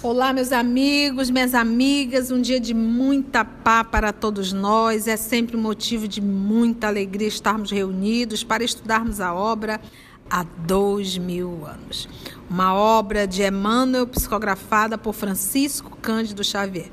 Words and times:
Olá, 0.00 0.32
meus 0.32 0.52
amigos, 0.52 1.28
minhas 1.28 1.54
amigas. 1.54 2.30
Um 2.30 2.40
dia 2.40 2.58
de 2.58 2.72
muita 2.72 3.44
paz 3.44 3.86
para 3.88 4.12
todos 4.12 4.52
nós. 4.52 5.06
É 5.06 5.16
sempre 5.16 5.56
um 5.56 5.60
motivo 5.60 6.08
de 6.08 6.20
muita 6.20 6.86
alegria 6.86 7.28
estarmos 7.28 7.70
reunidos 7.70 8.42
para 8.44 8.64
estudarmos 8.64 9.20
a 9.20 9.34
obra 9.34 9.80
há 10.30 10.42
dois 10.42 11.16
mil 11.16 11.66
anos. 11.66 12.08
Uma 12.48 12.74
obra 12.74 13.26
de 13.26 13.42
Emmanuel, 13.42 14.06
psicografada 14.06 14.96
por 14.96 15.12
Francisco 15.12 15.96
Cândido 16.00 16.42
Xavier. 16.42 16.90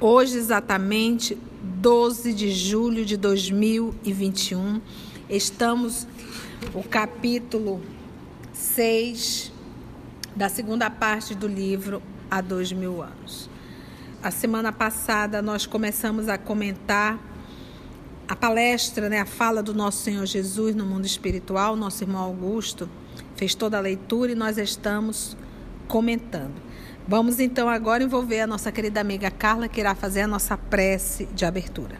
Hoje, 0.00 0.36
exatamente 0.36 1.38
12 1.62 2.32
de 2.32 2.50
julho 2.50 3.04
de 3.04 3.16
2021, 3.16 4.80
estamos 5.28 6.06
o 6.74 6.82
capítulo 6.82 7.80
6 8.52 9.52
da 10.34 10.48
segunda 10.48 10.90
parte 10.90 11.34
do 11.34 11.46
livro 11.46 12.02
Há 12.30 12.40
Dois 12.40 12.72
Mil 12.72 13.02
Anos. 13.02 13.48
A 14.22 14.30
semana 14.30 14.72
passada 14.72 15.42
nós 15.42 15.66
começamos 15.66 16.28
a 16.28 16.38
comentar 16.38 17.18
a 18.28 18.36
palestra, 18.36 19.08
né, 19.08 19.20
a 19.20 19.26
fala 19.26 19.62
do 19.62 19.74
nosso 19.74 20.02
Senhor 20.02 20.24
Jesus 20.26 20.74
no 20.74 20.86
mundo 20.86 21.06
espiritual. 21.06 21.76
Nosso 21.76 22.04
irmão 22.04 22.22
Augusto 22.22 22.88
fez 23.36 23.54
toda 23.54 23.76
a 23.76 23.80
leitura 23.80 24.32
e 24.32 24.34
nós 24.34 24.58
estamos 24.58 25.36
comentando. 25.88 26.54
Vamos 27.06 27.40
então 27.40 27.68
agora 27.68 28.04
envolver 28.04 28.40
a 28.40 28.46
nossa 28.46 28.70
querida 28.70 29.00
amiga 29.00 29.30
Carla, 29.30 29.68
que 29.68 29.80
irá 29.80 29.94
fazer 29.94 30.22
a 30.22 30.26
nossa 30.26 30.56
prece 30.56 31.26
de 31.26 31.44
abertura. 31.44 31.96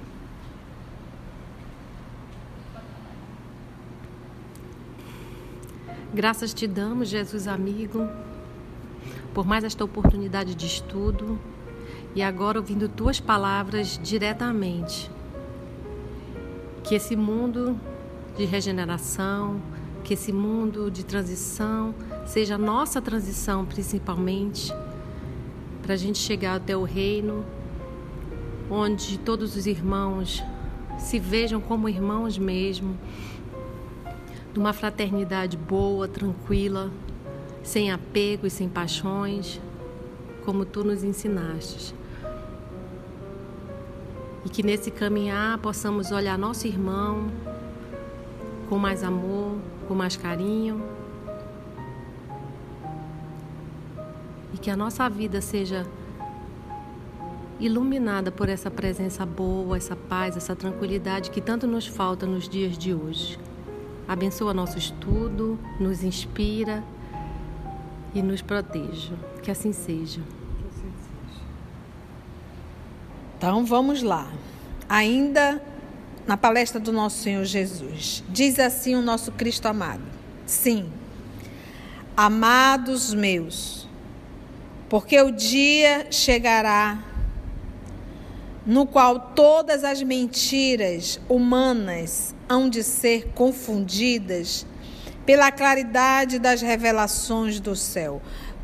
Graças 6.14 6.52
te 6.52 6.66
damos, 6.66 7.08
Jesus 7.08 7.48
amigo, 7.48 8.06
por 9.32 9.46
mais 9.46 9.64
esta 9.64 9.82
oportunidade 9.82 10.54
de 10.54 10.66
estudo 10.66 11.40
e 12.14 12.22
agora 12.22 12.58
ouvindo 12.58 12.86
tuas 12.88 13.18
palavras 13.18 13.98
diretamente. 14.02 15.10
Que 16.82 16.94
esse 16.94 17.16
mundo 17.16 17.78
de 18.36 18.44
regeneração, 18.44 19.60
que 20.02 20.14
esse 20.14 20.32
mundo 20.32 20.90
de 20.90 21.04
transição 21.04 21.94
seja 22.26 22.56
a 22.56 22.58
nossa 22.58 23.00
transição 23.00 23.64
principalmente, 23.64 24.72
para 25.82 25.94
a 25.94 25.96
gente 25.96 26.18
chegar 26.18 26.56
até 26.56 26.76
o 26.76 26.84
reino, 26.84 27.44
onde 28.70 29.18
todos 29.18 29.56
os 29.56 29.66
irmãos 29.66 30.42
se 30.98 31.18
vejam 31.18 31.60
como 31.60 31.88
irmãos 31.88 32.38
mesmo 32.38 32.96
de 34.52 34.58
uma 34.58 34.72
fraternidade 34.72 35.56
boa, 35.56 36.06
tranquila, 36.06 36.90
sem 37.62 37.90
apego 37.90 38.46
e 38.46 38.50
sem 38.50 38.68
paixões, 38.68 39.60
como 40.44 40.64
tu 40.64 40.84
nos 40.84 41.02
ensinaste. 41.02 41.94
E 44.44 44.48
que 44.48 44.62
nesse 44.62 44.90
caminhar 44.90 45.58
possamos 45.58 46.10
olhar 46.10 46.36
nosso 46.36 46.66
irmão 46.66 47.30
com 48.68 48.78
mais 48.78 49.04
amor, 49.04 49.58
com 49.86 49.94
mais 49.94 50.16
carinho. 50.16 50.82
E 54.54 54.58
que 54.58 54.70
a 54.70 54.76
nossa 54.76 55.08
vida 55.08 55.40
seja 55.40 55.86
iluminada 57.60 58.32
por 58.32 58.48
essa 58.48 58.70
presença 58.70 59.24
boa, 59.24 59.76
essa 59.76 59.94
paz, 59.94 60.36
essa 60.36 60.56
tranquilidade 60.56 61.30
que 61.30 61.40
tanto 61.40 61.66
nos 61.66 61.86
falta 61.86 62.26
nos 62.26 62.48
dias 62.48 62.76
de 62.76 62.92
hoje. 62.92 63.38
Abençoa 64.08 64.52
nosso 64.52 64.76
estudo, 64.78 65.58
nos 65.78 66.02
inspira 66.02 66.82
e 68.14 68.20
nos 68.20 68.42
proteja. 68.42 69.14
Que 69.42 69.50
assim 69.50 69.72
seja. 69.72 70.20
Então 73.42 73.64
vamos 73.64 74.04
lá. 74.04 74.30
Ainda 74.88 75.60
na 76.24 76.36
palestra 76.36 76.78
do 76.78 76.92
nosso 76.92 77.24
Senhor 77.24 77.44
Jesus. 77.44 78.22
Diz 78.28 78.56
assim 78.60 78.94
o 78.94 79.02
nosso 79.02 79.32
Cristo 79.32 79.66
amado: 79.66 80.04
Sim, 80.46 80.88
amados 82.16 83.12
meus, 83.12 83.88
porque 84.88 85.20
o 85.20 85.32
dia 85.32 86.06
chegará 86.08 87.02
no 88.64 88.86
qual 88.86 89.18
todas 89.34 89.82
as 89.82 90.00
mentiras 90.04 91.18
humanas 91.28 92.36
hão 92.48 92.70
de 92.70 92.84
ser 92.84 93.32
confundidas 93.34 94.64
pela 95.26 95.50
claridade 95.50 96.38
das 96.38 96.62
revelações 96.62 97.58
do 97.58 97.74
céu. 97.74 98.22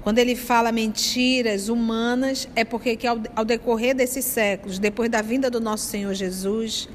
Quando 0.09 0.21
ele 0.21 0.35
fala 0.35 0.73
mentiras 0.73 1.69
humanas, 1.69 2.49
é 2.57 2.65
porque 2.65 2.97
que 2.97 3.07
ao, 3.07 3.19
ao 3.37 3.45
decorrer 3.45 3.95
desses 3.95 4.25
séculos, 4.25 4.79
depois 4.79 5.11
da 5.11 5.21
vinda 5.21 5.51
do 5.51 5.61
nosso 5.61 5.85
Senhor 5.85 6.15
Jesus, 6.15 6.89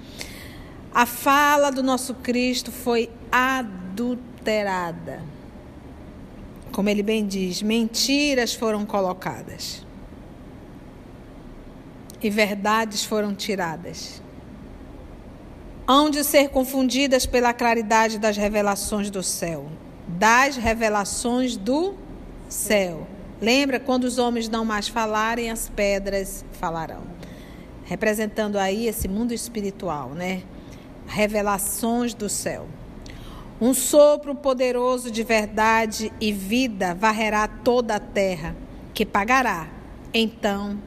a 0.92 1.06
fala 1.06 1.70
do 1.70 1.84
nosso 1.84 2.16
Cristo 2.16 2.72
foi 2.72 3.12
adulterada. 3.32 5.22
Como 6.72 6.90
ele 6.90 7.04
bem 7.04 7.28
diz, 7.28 7.62
mentiras 7.62 8.56
foram 8.56 8.84
colocadas 8.84 9.86
e 12.20 12.32
verdades 12.32 13.06
foram 13.06 13.36
tiradas. 13.36 14.24
Hão 15.88 16.10
de 16.10 16.24
ser 16.24 16.50
confundidas 16.50 17.28
pela 17.28 17.54
claridade 17.54 18.18
das 18.18 18.38
revelações 18.38 19.12
do 19.12 19.22
céu, 19.22 19.68
das 20.08 20.56
revelações 20.56 21.56
do 21.56 22.02
céu. 22.54 23.08
Lembra 23.42 23.80
quando 23.80 24.06
os 24.06 24.18
homens 24.18 24.48
não 24.48 24.64
mais 24.64 24.88
falarem, 24.88 25.50
as 25.50 25.68
pedras 25.68 26.46
falarão. 26.54 27.04
Representando 27.84 28.58
aí 28.58 28.88
esse 28.88 29.08
mundo 29.08 29.34
espiritual, 29.34 30.12
né? 30.12 30.44
Revelações 31.06 32.14
do 32.14 32.30
céu. 32.30 32.68
Um 33.60 33.74
sopro 33.74 34.36
poderoso 34.36 35.12
de 35.12 35.24
verdade 35.24 36.12
e 36.22 36.32
vida 36.32 36.94
varrerá 36.94 37.48
toda 37.48 37.96
a 37.96 38.00
terra, 38.00 38.56
que 38.94 39.06
pagará, 39.06 39.68
então, 40.14 40.80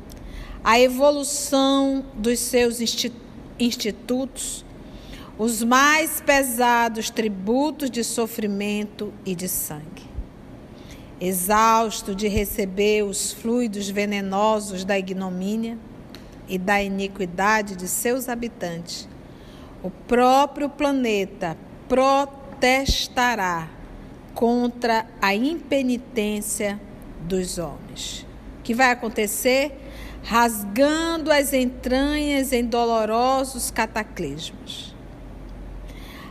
a 0.62 0.78
evolução 0.80 2.04
dos 2.14 2.38
seus 2.38 2.80
institutos, 3.58 4.64
os 5.38 5.62
mais 5.62 6.20
pesados 6.20 7.10
tributos 7.10 7.90
de 7.90 8.02
sofrimento 8.04 9.12
e 9.24 9.34
de 9.34 9.48
sangue. 9.48 10.05
Exausto 11.20 12.14
de 12.14 12.28
receber 12.28 13.02
os 13.02 13.32
fluidos 13.32 13.88
venenosos 13.88 14.84
da 14.84 14.98
ignomínia 14.98 15.78
e 16.48 16.58
da 16.58 16.82
iniquidade 16.82 17.74
de 17.74 17.88
seus 17.88 18.28
habitantes, 18.28 19.08
o 19.82 19.90
próprio 19.90 20.68
planeta 20.68 21.56
protestará 21.88 23.68
contra 24.34 25.06
a 25.20 25.34
impenitência 25.34 26.78
dos 27.22 27.58
homens. 27.58 28.26
O 28.60 28.62
que 28.62 28.74
vai 28.74 28.90
acontecer? 28.90 29.86
rasgando 30.26 31.30
as 31.30 31.52
entranhas 31.52 32.52
em 32.52 32.64
dolorosos 32.64 33.70
cataclismos. 33.70 34.92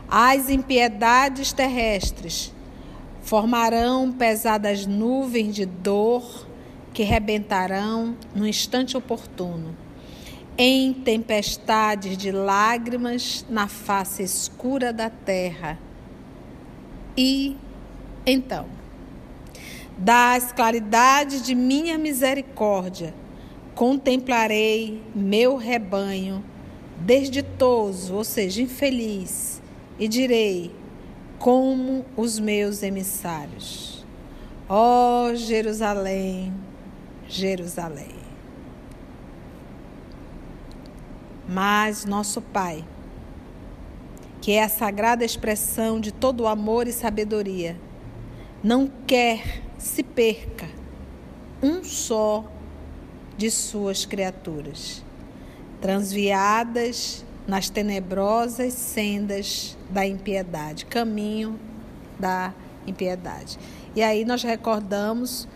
As 0.07 0.49
impiedades 0.49 1.53
terrestres 1.53 2.53
formarão 3.25 4.11
pesadas 4.11 4.85
nuvens 4.85 5.55
de 5.55 5.65
dor 5.65 6.45
que 6.93 7.01
rebentarão 7.01 8.15
no 8.35 8.47
instante 8.47 8.95
oportuno, 8.95 9.75
em 10.55 10.93
tempestades 10.93 12.17
de 12.17 12.31
lágrimas 12.31 13.43
na 13.49 13.67
face 13.67 14.21
escura 14.21 14.93
da 14.93 15.09
terra. 15.09 15.79
E 17.17 17.57
então, 18.27 18.67
das 19.97 20.51
claridades 20.51 21.41
de 21.41 21.55
minha 21.55 21.97
misericórdia, 21.97 23.11
contemplarei 23.73 25.01
meu 25.15 25.57
rebanho 25.57 26.43
desditoso, 26.99 28.13
ou 28.13 28.23
seja, 28.23 28.61
infeliz, 28.61 29.61
e 29.97 30.07
direi: 30.07 30.84
como 31.39 32.05
os 32.15 32.39
meus 32.39 32.83
emissários. 32.83 34.05
Ó 34.67 35.27
oh, 35.27 35.35
Jerusalém, 35.35 36.53
Jerusalém. 37.27 38.15
Mas 41.47 42.05
nosso 42.05 42.41
Pai, 42.41 42.83
que 44.41 44.53
é 44.53 44.63
a 44.63 44.69
sagrada 44.69 45.23
expressão 45.23 45.99
de 45.99 46.11
todo 46.11 46.41
o 46.41 46.47
amor 46.47 46.87
e 46.87 46.93
sabedoria, 46.93 47.79
não 48.63 48.89
quer 49.05 49.61
se 49.77 50.01
perca 50.01 50.67
um 51.61 51.83
só 51.83 52.45
de 53.37 53.51
suas 53.51 54.05
criaturas, 54.05 55.03
transviadas 55.81 57.24
nas 57.47 57.69
tenebrosas 57.69 58.73
sendas 58.73 59.77
da 59.89 60.05
impiedade, 60.05 60.85
caminho 60.85 61.59
da 62.19 62.53
impiedade. 62.87 63.59
E 63.95 64.01
aí 64.01 64.25
nós 64.25 64.43
recordamos 64.43 65.47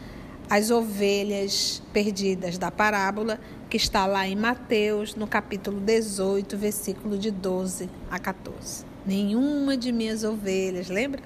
as 0.49 0.71
ovelhas 0.71 1.81
perdidas 1.93 2.57
da 2.57 2.71
parábola, 2.71 3.39
que 3.69 3.77
está 3.77 4.05
lá 4.05 4.27
em 4.27 4.35
Mateus, 4.35 5.15
no 5.15 5.27
capítulo 5.27 5.79
18, 5.79 6.57
versículo 6.57 7.17
de 7.17 7.29
12 7.29 7.89
a 8.09 8.17
14. 8.17 8.83
Nenhuma 9.05 9.77
de 9.77 9.91
minhas 9.91 10.23
ovelhas, 10.23 10.89
lembra? 10.89 11.21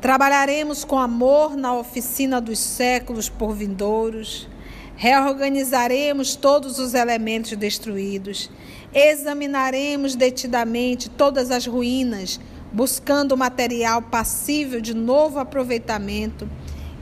Trabalharemos 0.00 0.84
com 0.84 0.98
amor 0.98 1.56
na 1.56 1.74
oficina 1.74 2.40
dos 2.40 2.58
séculos 2.60 3.28
por 3.28 3.54
vindouros. 3.54 4.48
Reorganizaremos 4.96 6.34
todos 6.36 6.78
os 6.78 6.94
elementos 6.94 7.54
destruídos. 7.56 8.50
Examinaremos 8.94 10.14
detidamente 10.14 11.10
todas 11.10 11.50
as 11.50 11.66
ruínas, 11.66 12.40
buscando 12.72 13.36
material 13.36 14.00
passível 14.00 14.80
de 14.80 14.94
novo 14.94 15.38
aproveitamento. 15.38 16.48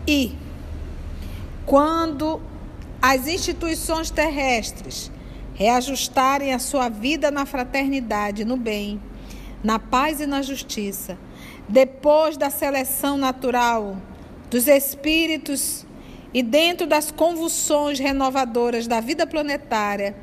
E, 0.06 0.32
quando 1.64 2.40
as 3.00 3.28
instituições 3.28 4.10
terrestres 4.10 5.10
reajustarem 5.54 6.52
a 6.52 6.58
sua 6.58 6.88
vida 6.88 7.30
na 7.30 7.46
fraternidade, 7.46 8.44
no 8.44 8.56
bem, 8.56 9.00
na 9.62 9.78
paz 9.78 10.20
e 10.20 10.26
na 10.26 10.42
justiça, 10.42 11.16
depois 11.68 12.36
da 12.36 12.50
seleção 12.50 13.16
natural 13.16 13.96
dos 14.50 14.66
espíritos 14.66 15.86
e 16.34 16.42
dentro 16.42 16.84
das 16.84 17.12
convulsões 17.12 18.00
renovadoras 18.00 18.88
da 18.88 18.98
vida 18.98 19.24
planetária, 19.24 20.16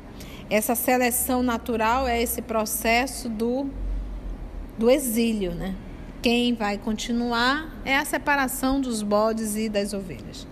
essa 0.50 0.74
seleção 0.74 1.42
natural 1.42 2.06
é 2.06 2.20
esse 2.22 2.42
processo 2.42 3.30
do, 3.30 3.70
do 4.76 4.90
exílio, 4.90 5.52
né? 5.52 5.74
Quem 6.20 6.54
vai 6.54 6.76
continuar 6.76 7.80
é 7.82 7.96
a 7.96 8.04
separação 8.04 8.78
dos 8.78 9.02
bodes 9.02 9.56
e 9.56 9.70
das 9.70 9.94
ovelhas. 9.94 10.46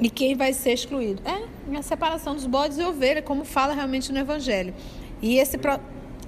E 0.00 0.10
quem 0.10 0.34
vai 0.34 0.52
ser 0.52 0.72
excluído? 0.72 1.22
É 1.24 1.76
a 1.76 1.82
separação 1.82 2.34
dos 2.34 2.46
bodes 2.46 2.78
e 2.78 2.82
ovelhas, 2.82 3.24
como 3.24 3.44
fala 3.44 3.72
realmente 3.74 4.12
no 4.12 4.18
Evangelho. 4.18 4.74
E 5.22 5.38
esse, 5.38 5.56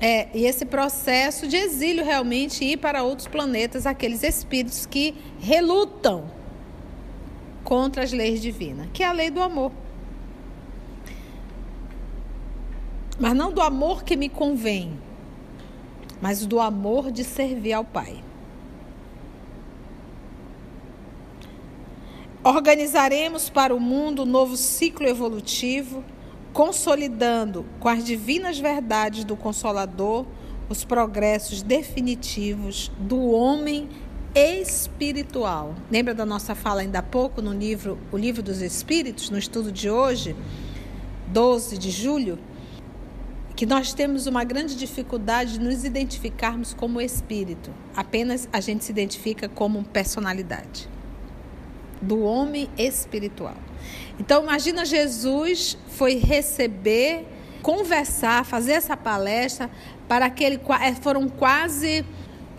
é, 0.00 0.28
e 0.32 0.44
esse 0.44 0.64
processo 0.64 1.49
de 1.49 1.56
exílio 1.56 2.05
realmente 2.05 2.64
ir 2.64 2.76
para 2.76 3.02
outros 3.02 3.26
planetas, 3.26 3.87
aqueles 3.87 4.23
espíritos 4.23 4.87
que 4.87 5.14
relutam 5.40 6.42
contra 7.64 8.03
as 8.03 8.12
leis 8.12 8.41
divinas, 8.41 8.88
que 8.93 9.03
é 9.03 9.06
a 9.06 9.12
lei 9.12 9.31
do 9.31 9.43
amor. 9.43 9.73
Mas 13.19 13.35
não 13.35 13.53
do 13.53 13.61
amor 13.61 14.03
que 14.05 14.17
me 14.17 14.29
convém, 14.29 14.99
mas 16.20 16.44
do 16.47 16.59
amor 16.61 17.11
de 17.11 17.25
servir 17.25 17.73
ao 17.73 17.85
Pai. 17.85 18.23
Organizaremos 22.44 23.49
para 23.49 23.75
o 23.75 23.79
mundo 23.79 24.23
um 24.23 24.26
novo 24.26 24.56
ciclo 24.56 25.06
evolutivo 25.06 26.03
consolidando 26.53 27.64
com 27.81 27.88
as 27.88 28.05
divinas 28.05 28.59
verdades 28.59 29.25
do 29.25 29.37
Consolador 29.37 30.26
os 30.69 30.85
progressos 30.85 31.62
definitivos 31.62 32.91
do 32.99 33.31
homem 33.31 33.88
espiritual. 34.34 35.75
Lembra 35.90 36.14
da 36.14 36.25
nossa 36.25 36.55
fala 36.55 36.81
ainda 36.81 37.00
há 37.00 37.02
pouco 37.02 37.43
no 37.43 37.52
livro 37.52 37.99
O 38.11 38.17
Livro 38.17 38.43
dos 38.43 38.62
Espíritos, 38.62 39.29
no 39.31 39.38
estudo 39.38 39.70
de 39.70 39.90
hoje, 39.90 40.34
12 41.29 41.76
de 41.76 41.90
julho, 41.90 42.38
que 43.55 43.67
nós 43.67 43.93
temos 43.93 44.26
uma 44.26 44.43
grande 44.44 44.75
dificuldade 44.75 45.55
de 45.55 45.61
nos 45.61 45.84
identificarmos 45.84 46.73
como 46.73 47.00
espírito. 47.00 47.70
Apenas 47.94 48.49
a 48.52 48.61
gente 48.61 48.84
se 48.84 48.90
identifica 48.90 49.49
como 49.49 49.84
personalidade 49.84 50.88
do 52.00 52.23
homem 52.23 52.69
espiritual. 52.76 53.56
Então, 54.19 54.43
imagina 54.43 54.85
Jesus 54.85 55.76
foi 55.88 56.14
receber, 56.14 57.26
conversar, 57.62 58.44
fazer 58.44 58.73
essa 58.73 58.96
palestra 58.96 59.70
para 60.08 60.26
aquele 60.26 60.61
é, 60.81 60.94
foram 60.94 61.28
quase 61.28 62.05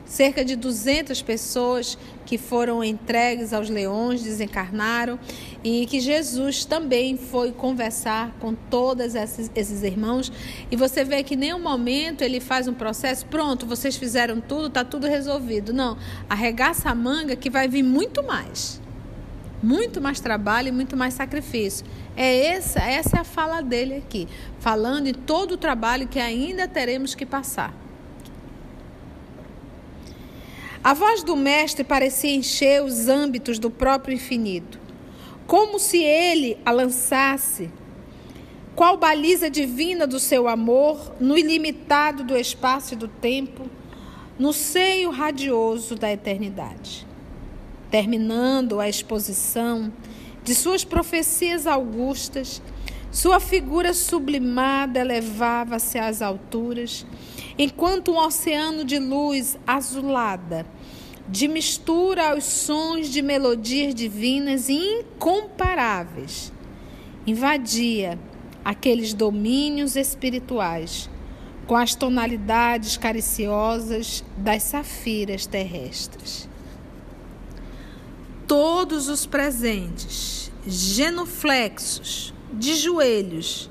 cerca 0.05 0.43
de 0.43 0.55
200 0.55 1.21
pessoas 1.21 1.97
que 2.25 2.37
foram 2.37 2.83
entregues 2.83 3.53
aos 3.53 3.69
leões, 3.69 4.23
desencarnaram, 4.23 5.19
e 5.63 5.85
que 5.85 5.99
Jesus 5.99 6.65
também 6.65 7.17
foi 7.17 7.51
conversar 7.51 8.31
com 8.39 8.53
todos 8.53 9.15
esses, 9.15 9.51
esses 9.55 9.83
irmãos. 9.83 10.31
E 10.69 10.75
você 10.75 11.03
vê 11.03 11.23
que 11.23 11.33
em 11.33 11.37
nenhum 11.37 11.59
momento 11.59 12.21
ele 12.21 12.39
faz 12.39 12.67
um 12.67 12.73
processo, 12.73 13.25
pronto, 13.25 13.65
vocês 13.65 13.95
fizeram 13.95 14.39
tudo, 14.39 14.67
está 14.67 14.83
tudo 14.83 15.07
resolvido. 15.07 15.73
Não, 15.73 15.97
arregaça 16.29 16.89
a 16.89 16.95
manga 16.95 17.35
que 17.35 17.49
vai 17.49 17.67
vir 17.67 17.83
muito 17.83 18.23
mais 18.23 18.81
muito 19.63 20.01
mais 20.01 20.19
trabalho 20.19 20.67
e 20.67 20.71
muito 20.73 20.97
mais 20.97 21.13
sacrifício. 21.13 21.85
É 22.17 22.47
essa, 22.47 22.79
essa 22.79 23.17
é 23.17 23.19
a 23.21 23.23
fala 23.23 23.61
dele 23.61 23.95
aqui, 23.95 24.27
falando 24.59 25.07
em 25.07 25.13
todo 25.13 25.53
o 25.53 25.57
trabalho 25.57 26.05
que 26.05 26.19
ainda 26.19 26.67
teremos 26.67 27.15
que 27.15 27.25
passar. 27.25 27.73
A 30.83 30.93
voz 30.93 31.23
do 31.23 31.35
mestre 31.35 31.83
parecia 31.83 32.35
encher 32.35 32.83
os 32.83 33.07
âmbitos 33.07 33.57
do 33.57 33.69
próprio 33.69 34.15
infinito, 34.15 34.79
como 35.47 35.79
se 35.79 36.03
ele 36.03 36.57
a 36.65 36.71
lançasse, 36.71 37.69
qual 38.75 38.97
baliza 38.97 39.49
divina 39.49 40.05
do 40.05 40.19
seu 40.19 40.47
amor, 40.47 41.15
no 41.19 41.37
ilimitado 41.37 42.23
do 42.23 42.35
espaço 42.35 42.95
e 42.95 42.97
do 42.97 43.07
tempo, 43.07 43.69
no 44.37 44.51
seio 44.51 45.09
radioso 45.09 45.95
da 45.95 46.11
eternidade 46.11 47.07
terminando 47.93 48.79
a 48.79 48.89
exposição 48.89 49.93
de 50.43 50.55
suas 50.55 50.83
profecias 50.83 51.67
augustas, 51.67 52.59
sua 53.11 53.39
figura 53.39 53.93
sublimada 53.93 54.99
elevava-se 54.99 55.99
às 55.99 56.19
alturas, 56.19 57.05
enquanto 57.55 58.11
um 58.11 58.17
oceano 58.17 58.83
de 58.83 58.97
luz 58.97 59.59
azulada, 59.67 60.65
de 61.27 61.47
mistura 61.47 62.29
aos 62.31 62.43
sons 62.43 63.09
de 63.09 63.21
melodias 63.21 63.95
divinas 63.95 64.69
incomparáveis, 64.69 66.51
invadia 67.25 68.19
aqueles 68.63 69.13
domínios 69.13 69.95
espirituais 69.95 71.09
com 71.65 71.75
as 71.75 71.95
tonalidades 71.95 72.97
cariciosas 72.97 74.23
das 74.37 74.63
safiras 74.63 75.45
terrestres 75.45 76.49
todos 78.47 79.07
os 79.07 79.25
presentes, 79.25 80.51
genuflexos, 80.67 82.33
de 82.53 82.75
joelhos, 82.75 83.67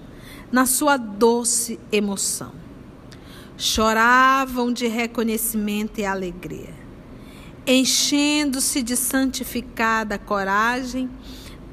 na 0.51 0.67
sua 0.67 0.97
doce 0.97 1.79
emoção. 1.93 2.53
Choravam 3.57 4.73
de 4.73 4.89
reconhecimento 4.89 6.01
e 6.01 6.05
alegria, 6.05 6.75
enchendo-se 7.67 8.83
de 8.83 8.97
santificada 8.97 10.19
coragem 10.19 11.09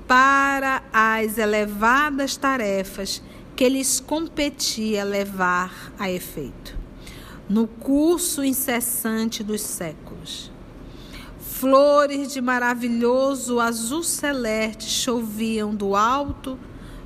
para 0.07 0.83
as 0.93 1.37
elevadas 1.37 2.37
tarefas 2.37 3.21
que 3.55 3.67
lhes 3.67 3.99
competia 3.99 5.03
levar 5.03 5.91
a 5.99 6.09
efeito, 6.09 6.77
no 7.49 7.67
curso 7.67 8.43
incessante 8.43 9.43
dos 9.43 9.61
séculos. 9.61 10.51
Flores 11.39 12.31
de 12.31 12.39
maravilhoso 12.39 13.59
azul 13.59 14.01
celeste 14.03 14.85
choviam 14.89 15.75
do 15.75 15.95
alto 15.95 16.57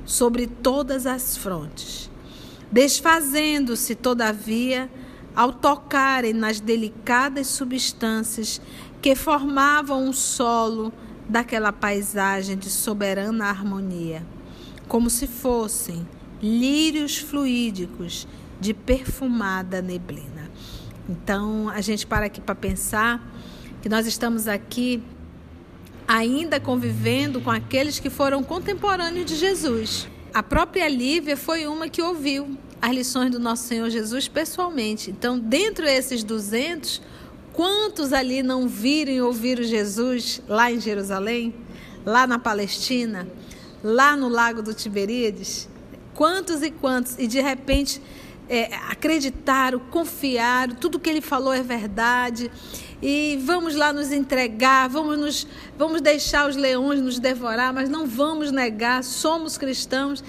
sobre 0.04 0.46
todas 0.46 1.06
as 1.06 1.36
frontes, 1.36 2.08
desfazendo-se, 2.70 3.94
todavia, 3.96 4.88
ao 5.34 5.52
tocarem 5.52 6.32
nas 6.32 6.60
delicadas 6.60 7.48
substâncias 7.48 8.60
que 9.02 9.14
formavam 9.14 10.08
o 10.08 10.14
solo 10.14 10.92
daquela 11.28 11.72
paisagem 11.72 12.56
de 12.56 12.70
soberana 12.70 13.46
harmonia, 13.46 14.24
como 14.86 15.10
se 15.10 15.26
fossem 15.26 16.06
lírios 16.42 17.18
fluídicos 17.18 18.26
de 18.60 18.72
perfumada 18.72 19.82
neblina. 19.82 20.50
Então, 21.08 21.68
a 21.68 21.80
gente 21.80 22.06
para 22.06 22.26
aqui 22.26 22.40
para 22.40 22.54
pensar 22.54 23.22
que 23.82 23.88
nós 23.88 24.06
estamos 24.06 24.48
aqui 24.48 25.02
ainda 26.06 26.60
convivendo 26.60 27.40
com 27.40 27.50
aqueles 27.50 27.98
que 27.98 28.10
foram 28.10 28.42
contemporâneos 28.42 29.26
de 29.26 29.36
Jesus. 29.36 30.08
A 30.32 30.42
própria 30.42 30.88
Lívia 30.88 31.36
foi 31.36 31.66
uma 31.66 31.88
que 31.88 32.02
ouviu 32.02 32.58
as 32.84 32.94
lições 32.94 33.30
do 33.30 33.38
nosso 33.38 33.64
Senhor 33.64 33.88
Jesus 33.90 34.28
pessoalmente. 34.28 35.10
Então, 35.10 35.38
dentro 35.38 35.84
desses 35.84 36.22
200, 36.22 37.00
quantos 37.52 38.12
ali 38.12 38.42
não 38.42 38.68
viram 38.68 39.12
e 39.12 39.20
ouviram 39.20 39.62
Jesus 39.62 40.42
lá 40.48 40.70
em 40.70 40.80
Jerusalém? 40.80 41.54
lá 42.04 42.26
na 42.26 42.38
Palestina, 42.38 43.26
lá 43.82 44.16
no 44.16 44.28
Lago 44.28 44.62
do 44.62 44.74
Tiberíades? 44.74 45.68
Quantos 46.14 46.62
e 46.62 46.70
quantos? 46.70 47.18
E 47.18 47.26
de 47.26 47.40
repente 47.40 48.00
é, 48.48 48.74
acreditaram, 48.90 49.78
confiaram, 49.78 50.74
tudo 50.74 50.98
que 50.98 51.08
ele 51.08 51.20
falou 51.20 51.52
é 51.52 51.62
verdade. 51.62 52.50
E 53.02 53.38
vamos 53.44 53.74
lá 53.74 53.92
nos 53.92 54.12
entregar, 54.12 54.88
vamos, 54.88 55.18
nos, 55.18 55.46
vamos 55.76 56.00
deixar 56.00 56.48
os 56.48 56.56
leões 56.56 57.00
nos 57.00 57.18
devorar, 57.18 57.72
mas 57.72 57.88
não 57.88 58.06
vamos 58.06 58.50
negar, 58.50 59.02
somos 59.02 59.58
cristãos. 59.58 60.22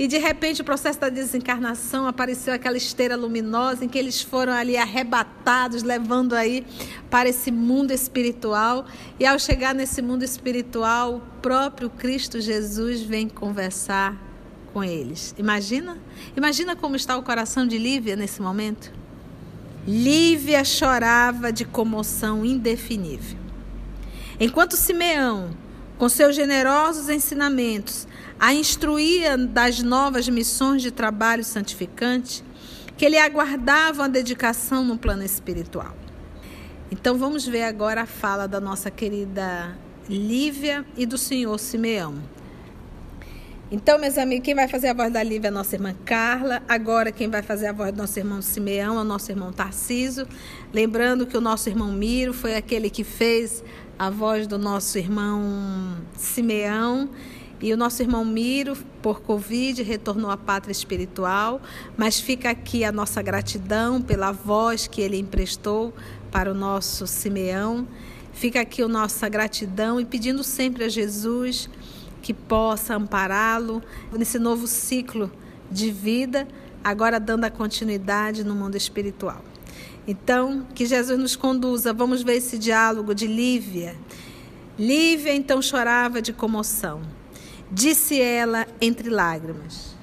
E 0.00 0.08
de 0.08 0.16
repente 0.16 0.62
o 0.62 0.64
processo 0.64 0.98
da 0.98 1.10
desencarnação 1.10 2.06
apareceu 2.06 2.54
aquela 2.54 2.78
esteira 2.78 3.14
luminosa 3.14 3.84
em 3.84 3.88
que 3.88 3.98
eles 3.98 4.22
foram 4.22 4.50
ali 4.50 4.74
arrebatados, 4.74 5.82
levando 5.82 6.32
aí 6.32 6.66
para 7.10 7.28
esse 7.28 7.50
mundo 7.50 7.90
espiritual. 7.90 8.86
E 9.18 9.26
ao 9.26 9.38
chegar 9.38 9.74
nesse 9.74 10.00
mundo 10.00 10.22
espiritual, 10.22 11.16
o 11.16 11.20
próprio 11.42 11.90
Cristo 11.90 12.40
Jesus 12.40 13.02
vem 13.02 13.28
conversar 13.28 14.16
com 14.72 14.82
eles. 14.82 15.34
Imagina? 15.36 15.98
Imagina 16.34 16.74
como 16.74 16.96
está 16.96 17.18
o 17.18 17.22
coração 17.22 17.66
de 17.66 17.76
Lívia 17.76 18.16
nesse 18.16 18.40
momento. 18.40 18.90
Lívia 19.86 20.64
chorava 20.64 21.52
de 21.52 21.66
comoção 21.66 22.42
indefinível. 22.42 23.38
Enquanto 24.40 24.78
Simeão, 24.78 25.50
com 25.98 26.08
seus 26.08 26.34
generosos 26.34 27.10
ensinamentos, 27.10 28.08
a 28.40 28.54
instruía 28.54 29.36
das 29.36 29.82
novas 29.82 30.26
missões 30.26 30.80
de 30.80 30.90
trabalho 30.90 31.44
santificante, 31.44 32.42
que 32.96 33.06
lhe 33.06 33.18
aguardavam 33.18 34.06
a 34.06 34.08
dedicação 34.08 34.82
no 34.82 34.96
plano 34.96 35.22
espiritual. 35.22 35.94
Então 36.90 37.18
vamos 37.18 37.46
ver 37.46 37.64
agora 37.64 38.02
a 38.02 38.06
fala 38.06 38.48
da 38.48 38.58
nossa 38.58 38.90
querida 38.90 39.76
Lívia 40.08 40.84
e 40.96 41.04
do 41.04 41.18
senhor 41.18 41.58
Simeão. 41.58 42.14
Então, 43.70 44.00
meus 44.00 44.18
amigos, 44.18 44.44
quem 44.44 44.54
vai 44.54 44.66
fazer 44.66 44.88
a 44.88 44.94
voz 44.94 45.12
da 45.12 45.22
Lívia 45.22 45.46
é 45.46 45.50
a 45.50 45.52
nossa 45.52 45.76
irmã 45.76 45.94
Carla. 46.04 46.60
Agora, 46.66 47.12
quem 47.12 47.28
vai 47.28 47.42
fazer 47.42 47.68
a 47.68 47.72
voz 47.72 47.92
do 47.92 47.98
nosso 47.98 48.18
irmão 48.18 48.42
Simeão 48.42 48.98
é 48.98 49.02
o 49.02 49.04
nosso 49.04 49.30
irmão 49.30 49.52
Tarciso. 49.52 50.26
Lembrando 50.72 51.24
que 51.26 51.36
o 51.36 51.40
nosso 51.40 51.68
irmão 51.68 51.92
Miro 51.92 52.32
foi 52.32 52.56
aquele 52.56 52.90
que 52.90 53.04
fez 53.04 53.62
a 53.96 54.10
voz 54.10 54.48
do 54.48 54.58
nosso 54.58 54.98
irmão 54.98 55.98
Simeão. 56.16 57.08
E 57.62 57.72
o 57.74 57.76
nosso 57.76 58.02
irmão 58.02 58.24
Miro, 58.24 58.74
por 59.02 59.20
Covid, 59.20 59.82
retornou 59.82 60.30
à 60.30 60.36
pátria 60.36 60.72
espiritual. 60.72 61.60
Mas 61.96 62.18
fica 62.18 62.50
aqui 62.50 62.84
a 62.84 62.92
nossa 62.92 63.20
gratidão 63.20 64.00
pela 64.00 64.32
voz 64.32 64.86
que 64.86 65.00
ele 65.00 65.18
emprestou 65.18 65.92
para 66.30 66.50
o 66.50 66.54
nosso 66.54 67.06
Simeão. 67.06 67.86
Fica 68.32 68.60
aqui 68.60 68.82
a 68.82 68.88
nossa 68.88 69.28
gratidão 69.28 70.00
e 70.00 70.06
pedindo 70.06 70.42
sempre 70.42 70.84
a 70.84 70.88
Jesus 70.88 71.68
que 72.22 72.32
possa 72.32 72.96
ampará-lo 72.96 73.82
nesse 74.12 74.38
novo 74.38 74.66
ciclo 74.66 75.30
de 75.70 75.90
vida, 75.90 76.46
agora 76.82 77.20
dando 77.20 77.44
a 77.44 77.50
continuidade 77.50 78.44
no 78.44 78.54
mundo 78.54 78.76
espiritual. 78.76 79.44
Então, 80.06 80.66
que 80.74 80.86
Jesus 80.86 81.18
nos 81.18 81.36
conduza. 81.36 81.92
Vamos 81.92 82.22
ver 82.22 82.36
esse 82.36 82.58
diálogo 82.58 83.14
de 83.14 83.26
Lívia. 83.26 83.96
Lívia 84.78 85.34
então 85.34 85.60
chorava 85.60 86.22
de 86.22 86.32
comoção. 86.32 87.19
Disse 87.70 88.20
ela 88.20 88.66
entre 88.80 89.08
lágrimas: 89.08 89.94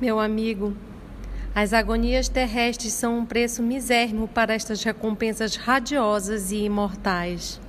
Meu 0.00 0.18
amigo, 0.18 0.74
as 1.54 1.74
agonias 1.74 2.30
terrestres 2.30 2.94
são 2.94 3.18
um 3.18 3.26
preço 3.26 3.62
misérrimo 3.62 4.26
para 4.26 4.54
estas 4.54 4.82
recompensas 4.82 5.56
radiosas 5.56 6.50
e 6.50 6.64
imortais. 6.64 7.60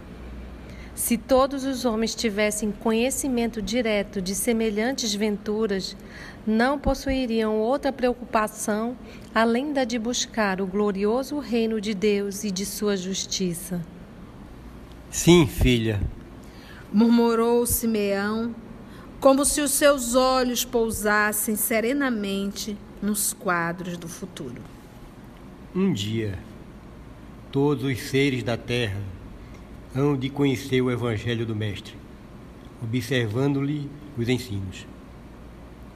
Se 0.96 1.18
todos 1.18 1.66
os 1.66 1.84
homens 1.84 2.16
tivessem 2.16 2.72
conhecimento 2.72 3.62
direto 3.62 4.22
de 4.22 4.34
semelhantes 4.34 5.14
venturas, 5.14 5.98
não 6.48 6.80
possuiriam 6.80 7.58
outra 7.60 7.92
preocupação 7.92 8.96
além 9.36 9.74
da 9.74 9.84
de 9.84 10.00
buscar 10.00 10.62
o 10.62 10.68
glorioso 10.68 11.40
reino 11.40 11.82
de 11.82 11.94
Deus 11.94 12.46
e 12.46 12.52
de 12.52 12.66
sua 12.66 12.96
justiça. 12.96 13.82
Sim, 15.10 15.46
filha, 15.46 16.00
murmurou 16.94 17.66
Simeão, 17.66 18.54
como 19.20 19.44
se 19.44 19.62
os 19.62 19.72
seus 19.72 20.14
olhos 20.14 20.64
pousassem 20.64 21.56
serenamente 21.56 22.78
nos 23.02 23.34
quadros 23.34 23.98
do 23.98 24.08
futuro. 24.08 24.62
Um 25.76 25.92
dia, 25.92 26.38
todos 27.52 27.84
os 27.84 28.00
seres 28.10 28.44
da 28.44 28.56
terra 28.56 29.02
hão 29.96 30.16
de 30.16 30.30
conhecer 30.30 30.82
o 30.82 30.92
Evangelho 30.92 31.46
do 31.46 31.56
Mestre, 31.56 31.96
observando-lhe 32.82 33.90
os 34.18 34.30
ensinos. 34.30 34.86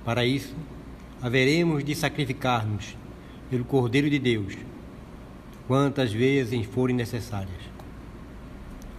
Para 0.04 0.26
isso, 0.26 0.56
haveremos 1.22 1.84
de 1.84 1.94
sacrificar-nos 1.94 2.98
pelo 3.50 3.66
Cordeiro 3.66 4.10
de 4.10 4.18
Deus, 4.18 4.56
quantas 5.68 6.12
vezes 6.12 6.66
forem 6.66 6.96
necessárias. 6.96 7.62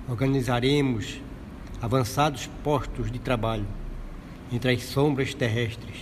Organizaremos 0.09 1.21
avançados 1.81 2.49
postos 2.63 3.11
de 3.11 3.19
trabalho 3.19 3.67
entre 4.53 4.73
as 4.73 4.83
sombras 4.85 5.35
terrestres. 5.35 5.97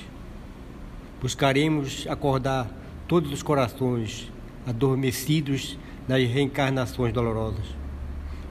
Buscaremos 1.21 2.07
acordar 2.09 2.69
todos 3.09 3.33
os 3.33 3.43
corações 3.43 4.31
adormecidos 4.67 5.79
nas 6.09 6.23
reencarnações 6.29 7.13
dolorosas 7.13 7.67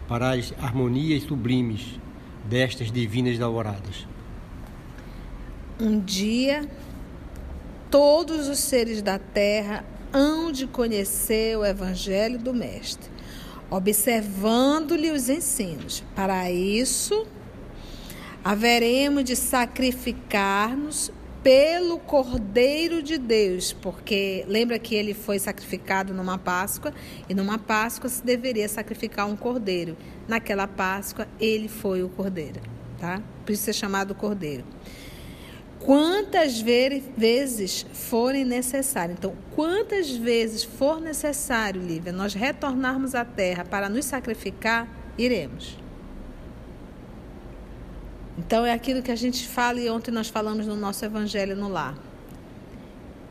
para 0.07 0.31
as 0.31 0.53
harmonias 0.61 1.23
sublimes 1.23 1.99
destas 2.45 2.91
divinas 2.91 3.39
alvoradas. 3.41 4.07
Um 5.79 5.99
dia, 5.99 6.69
todos 7.89 8.47
os 8.47 8.59
seres 8.59 9.01
da 9.01 9.17
terra 9.19 9.83
hão 10.13 10.51
de 10.51 10.67
conhecer 10.67 11.57
o 11.57 11.65
Evangelho 11.65 12.39
do 12.39 12.53
Mestre, 12.53 13.09
observando-lhe 13.69 15.11
os 15.11 15.29
ensinos. 15.29 16.03
Para 16.15 16.51
isso, 16.51 17.25
haveremos 18.43 19.23
de 19.23 19.35
sacrificar-nos 19.35 21.11
pelo 21.45 21.99
Cordeiro 21.99 23.03
de 23.03 23.19
Deus, 23.19 23.71
porque 23.71 24.43
lembra 24.47 24.79
que 24.79 24.95
ele 24.95 25.13
foi 25.13 25.37
sacrificado 25.37 26.11
numa 26.11 26.39
Páscoa 26.39 26.91
e 27.29 27.35
numa 27.35 27.59
Páscoa 27.59 28.09
se 28.09 28.25
deveria 28.25 28.67
sacrificar 28.67 29.27
um 29.27 29.35
cordeiro. 29.35 29.95
Naquela 30.27 30.67
Páscoa 30.67 31.27
ele 31.39 31.67
foi 31.67 32.01
o 32.01 32.09
cordeiro, 32.09 32.59
tá? 32.99 33.21
Por 33.45 33.51
isso 33.51 33.69
é 33.69 33.73
chamado 33.73 34.15
cordeiro. 34.15 34.63
Quantas 35.79 36.59
vezes 36.59 37.85
forem 37.93 38.43
necessárias. 38.43 39.17
Então, 39.17 39.35
quantas 39.55 40.09
vezes 40.09 40.63
for 40.63 40.99
necessário, 40.99 41.81
Lívia, 41.81 42.11
nós 42.11 42.33
retornarmos 42.33 43.13
à 43.13 43.23
terra 43.23 43.63
para 43.63 43.87
nos 43.87 44.05
sacrificar, 44.05 44.87
iremos. 45.17 45.77
Então 48.37 48.65
é 48.65 48.73
aquilo 48.73 49.01
que 49.01 49.11
a 49.11 49.15
gente 49.15 49.47
fala 49.47 49.79
e 49.79 49.89
ontem 49.89 50.11
nós 50.11 50.27
falamos 50.27 50.67
no 50.67 50.75
nosso 50.75 51.05
evangelho 51.05 51.55
no 51.55 51.69
lar. 51.69 51.95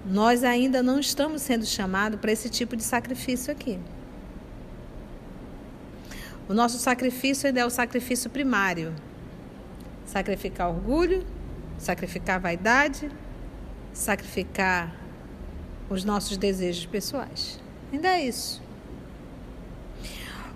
Nós 0.07 0.45
ainda 0.45 0.83
não 0.83 0.99
estamos 0.99 1.43
sendo 1.43 1.65
chamados 1.65 2.19
para 2.21 2.33
esse 2.33 2.49
tipo 2.49 2.77
de 2.77 2.83
sacrifício 2.83 3.53
aqui. 3.53 3.79
O 6.49 6.55
nosso 6.55 6.79
sacrifício 6.79 7.47
ainda 7.47 7.61
é 7.61 7.67
o 7.67 7.71
sacrifício 7.71 8.29
primário. 8.29 8.95
Sacrificar 10.07 10.69
orgulho, 10.69 11.25
sacrificar 11.85 12.41
vaidade, 12.41 13.11
sacrificar 13.93 14.95
os 15.88 16.03
nossos 16.03 16.37
desejos 16.37 16.87
pessoais. 16.87 17.61
Ainda 17.93 18.09
é 18.09 18.26
isso. 18.26 18.62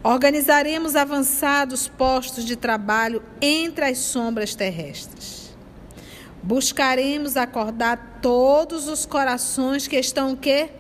Organizaremos 0.03 0.97
avançados 0.97 1.87
postos 1.87 2.45
de 2.45 2.57
trabalho 2.57 3.23
entre 3.43 3.85
as 3.85 3.99
sombras 3.99 4.55
terrestres. 4.55 5.55
Buscaremos 6.43 7.37
acordar 7.37 8.21
todos 8.23 8.89
os 8.89 9.05
corações 9.05 9.87
que 9.87 9.97
estão 9.97 10.33
o 10.33 10.37
quê? 10.37 10.71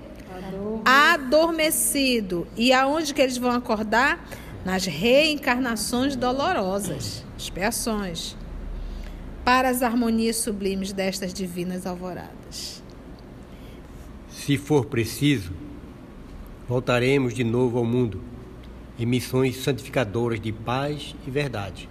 Adormecido. 0.85 2.47
E 2.57 2.73
aonde 2.73 3.12
que 3.12 3.21
eles 3.21 3.37
vão 3.37 3.50
acordar? 3.50 4.25
Nas 4.64 4.87
reencarnações 4.87 6.17
dolorosas, 6.17 7.25
expiações, 7.37 8.37
para 9.49 9.71
as 9.71 9.83
harmonias 9.83 10.37
sublimes 10.37 10.93
destas 10.93 11.33
divinas 11.33 11.87
alvoradas. 11.87 12.83
Se 14.28 14.59
for 14.59 14.85
preciso, 14.85 15.55
voltaremos 16.69 17.33
de 17.33 17.43
novo 17.43 17.78
ao 17.78 17.85
mundo 17.87 18.21
e 18.99 19.07
missões 19.07 19.57
santificadoras 19.57 20.38
de 20.38 20.52
paz 20.52 21.17
e 21.26 21.31
verdade. 21.31 21.88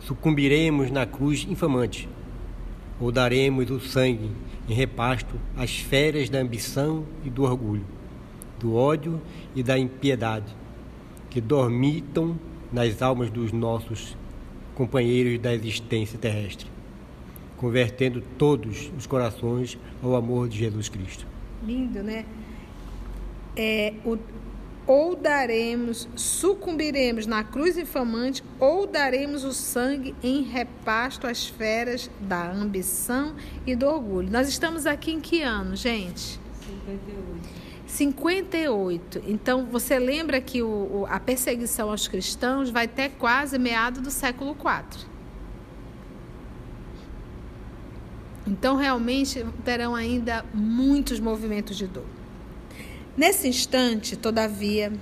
Sucumbiremos 0.00 0.90
na 0.90 1.04
cruz 1.04 1.46
infamante, 1.46 2.08
ou 2.98 3.12
daremos 3.12 3.70
o 3.70 3.78
sangue 3.78 4.30
em 4.66 4.72
repasto 4.72 5.38
às 5.54 5.76
feras 5.76 6.30
da 6.30 6.38
ambição 6.38 7.04
e 7.22 7.28
do 7.28 7.42
orgulho, 7.42 7.84
do 8.58 8.74
ódio 8.74 9.20
e 9.54 9.62
da 9.62 9.78
impiedade, 9.78 10.56
que 11.28 11.38
dormitam 11.38 12.34
nas 12.72 13.02
almas 13.02 13.28
dos 13.28 13.52
nossos 13.52 14.16
companheiros 14.74 15.40
da 15.40 15.54
existência 15.54 16.18
terrestre, 16.18 16.66
convertendo 17.56 18.22
todos 18.38 18.90
os 18.96 19.06
corações 19.06 19.78
ao 20.02 20.14
amor 20.14 20.48
de 20.48 20.58
Jesus 20.58 20.88
Cristo. 20.88 21.26
Lindo, 21.62 22.02
né? 22.02 22.24
É, 23.56 23.94
o, 24.04 24.18
ou 24.86 25.16
daremos, 25.16 26.08
sucumbiremos 26.14 27.26
na 27.26 27.42
cruz 27.42 27.78
infamante, 27.78 28.44
ou 28.60 28.86
daremos 28.86 29.44
o 29.44 29.52
sangue 29.52 30.14
em 30.22 30.42
repasto 30.42 31.26
às 31.26 31.46
feras 31.46 32.10
da 32.20 32.50
ambição 32.50 33.34
e 33.66 33.74
do 33.74 33.86
orgulho. 33.86 34.30
Nós 34.30 34.48
estamos 34.48 34.84
aqui 34.86 35.12
em 35.12 35.20
que 35.20 35.40
ano, 35.40 35.74
gente? 35.74 36.38
58. 36.82 37.63
58. 37.94 39.22
Então, 39.26 39.66
você 39.66 39.98
lembra 40.00 40.40
que 40.40 40.62
o, 40.62 40.66
o, 40.66 41.06
a 41.08 41.20
perseguição 41.20 41.90
aos 41.90 42.08
cristãos 42.08 42.68
vai 42.68 42.86
até 42.86 43.08
quase 43.08 43.56
meado 43.56 44.00
do 44.00 44.10
século 44.10 44.50
IV. 44.50 45.06
Então, 48.46 48.76
realmente, 48.76 49.46
terão 49.64 49.94
ainda 49.94 50.44
muitos 50.52 51.20
movimentos 51.20 51.76
de 51.76 51.86
dor. 51.86 52.04
Nesse 53.16 53.46
instante, 53.46 54.16
todavia, 54.16 54.92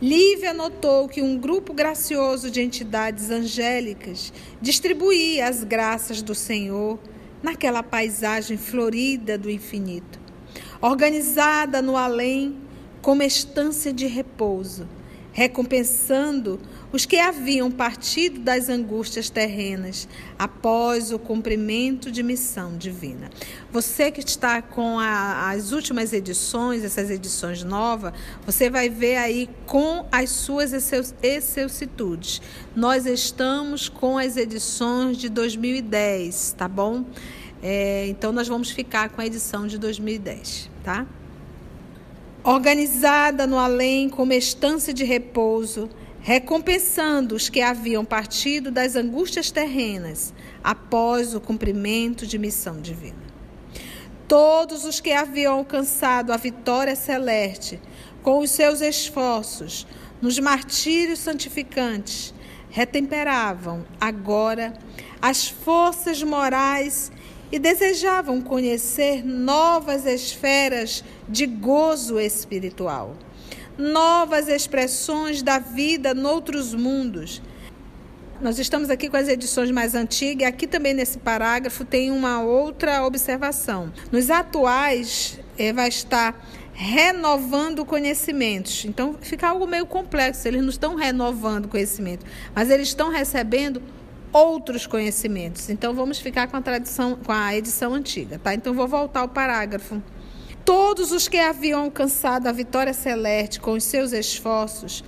Lívia 0.00 0.54
notou 0.54 1.08
que 1.08 1.20
um 1.20 1.36
grupo 1.38 1.74
gracioso 1.74 2.50
de 2.50 2.62
entidades 2.62 3.30
angélicas 3.30 4.32
distribuía 4.60 5.48
as 5.48 5.62
graças 5.62 6.22
do 6.22 6.34
Senhor 6.34 6.98
naquela 7.42 7.82
paisagem 7.82 8.56
florida 8.56 9.36
do 9.36 9.50
infinito 9.50 10.21
organizada 10.82 11.80
no 11.80 11.96
além 11.96 12.56
como 13.00 13.22
estância 13.22 13.92
de 13.92 14.06
repouso, 14.06 14.88
recompensando 15.32 16.58
os 16.92 17.06
que 17.06 17.18
haviam 17.18 17.70
partido 17.70 18.40
das 18.40 18.68
angústias 18.68 19.30
terrenas 19.30 20.08
após 20.36 21.12
o 21.12 21.18
cumprimento 21.18 22.10
de 22.10 22.22
missão 22.22 22.76
divina. 22.76 23.30
Você 23.70 24.10
que 24.10 24.20
está 24.20 24.60
com 24.60 24.98
a, 24.98 25.50
as 25.50 25.70
últimas 25.70 26.12
edições, 26.12 26.84
essas 26.84 27.10
edições 27.10 27.62
novas, 27.62 28.12
você 28.44 28.68
vai 28.68 28.90
ver 28.90 29.16
aí 29.16 29.48
com 29.66 30.04
as 30.10 30.30
suas 30.30 30.72
excelsitudes. 31.22 32.42
Nós 32.74 33.06
estamos 33.06 33.88
com 33.88 34.18
as 34.18 34.36
edições 34.36 35.16
de 35.16 35.28
2010, 35.28 36.56
tá 36.58 36.68
bom? 36.68 37.04
É, 37.62 38.06
então 38.08 38.32
nós 38.32 38.48
vamos 38.48 38.70
ficar 38.70 39.10
com 39.10 39.20
a 39.20 39.26
edição 39.26 39.68
de 39.68 39.78
2010 39.78 40.71
tá? 40.82 41.06
Organizada 42.44 43.46
no 43.46 43.58
além 43.58 44.08
como 44.08 44.32
estância 44.32 44.92
de 44.92 45.04
repouso, 45.04 45.88
recompensando 46.20 47.34
os 47.34 47.48
que 47.48 47.60
haviam 47.60 48.04
partido 48.04 48.70
das 48.70 48.96
angústias 48.96 49.50
terrenas 49.50 50.32
após 50.62 51.34
o 51.34 51.40
cumprimento 51.40 52.26
de 52.26 52.38
missão 52.38 52.80
divina. 52.80 53.32
Todos 54.26 54.84
os 54.84 55.00
que 55.00 55.12
haviam 55.12 55.58
alcançado 55.58 56.32
a 56.32 56.36
vitória 56.36 56.96
celeste 56.96 57.80
com 58.22 58.38
os 58.38 58.50
seus 58.50 58.80
esforços 58.80 59.86
nos 60.20 60.38
martírios 60.38 61.18
santificantes 61.18 62.32
retemperavam 62.70 63.84
agora 64.00 64.72
as 65.20 65.46
forças 65.46 66.22
morais 66.22 67.11
e 67.52 67.58
desejavam 67.58 68.40
conhecer 68.40 69.22
novas 69.22 70.06
esferas 70.06 71.04
de 71.28 71.44
gozo 71.44 72.18
espiritual, 72.18 73.14
novas 73.76 74.48
expressões 74.48 75.42
da 75.42 75.58
vida 75.58 76.14
noutros 76.14 76.74
mundos. 76.74 77.42
Nós 78.40 78.58
estamos 78.58 78.90
aqui 78.90 79.08
com 79.08 79.16
as 79.16 79.28
edições 79.28 79.70
mais 79.70 79.94
antigas, 79.94 80.42
e 80.42 80.44
aqui 80.44 80.66
também 80.66 80.94
nesse 80.94 81.18
parágrafo 81.18 81.84
tem 81.84 82.10
uma 82.10 82.42
outra 82.42 83.04
observação. 83.04 83.92
Nos 84.10 84.30
atuais, 84.30 85.38
eh, 85.56 85.72
vai 85.72 85.88
estar 85.88 86.42
renovando 86.72 87.84
conhecimentos. 87.84 88.84
Então 88.84 89.16
fica 89.20 89.48
algo 89.48 89.66
meio 89.66 89.86
complexo. 89.86 90.48
Eles 90.48 90.62
não 90.62 90.70
estão 90.70 90.94
renovando 90.96 91.68
conhecimento, 91.68 92.24
mas 92.54 92.70
eles 92.70 92.88
estão 92.88 93.10
recebendo 93.10 93.80
outros 94.32 94.86
conhecimentos. 94.86 95.68
Então 95.68 95.92
vamos 95.92 96.18
ficar 96.18 96.48
com 96.48 96.56
a 96.56 96.62
tradição, 96.62 97.16
com 97.16 97.32
a 97.32 97.54
edição 97.54 97.94
antiga, 97.94 98.38
tá? 98.38 98.54
Então 98.54 98.72
vou 98.72 98.88
voltar 98.88 99.20
ao 99.20 99.28
parágrafo. 99.28 100.02
Todos 100.64 101.10
os 101.10 101.28
que 101.28 101.38
haviam 101.38 101.82
alcançado 101.82 102.46
a 102.46 102.52
vitória 102.52 102.92
celeste 102.92 103.60
com 103.60 103.72
os 103.72 103.84
seus 103.84 104.12
esforços, 104.12 105.04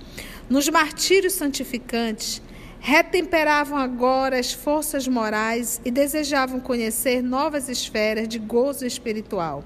nos 0.49 0.67
martírios 0.69 1.33
santificantes, 1.33 2.41
retemperavam 2.79 3.79
agora 3.79 4.37
as 4.37 4.53
forças 4.53 5.07
morais 5.07 5.81
e 5.83 5.89
desejavam 5.89 6.59
conhecer 6.59 7.23
novas 7.23 7.67
esferas 7.67 8.27
de 8.27 8.37
gozo 8.37 8.85
espiritual, 8.85 9.63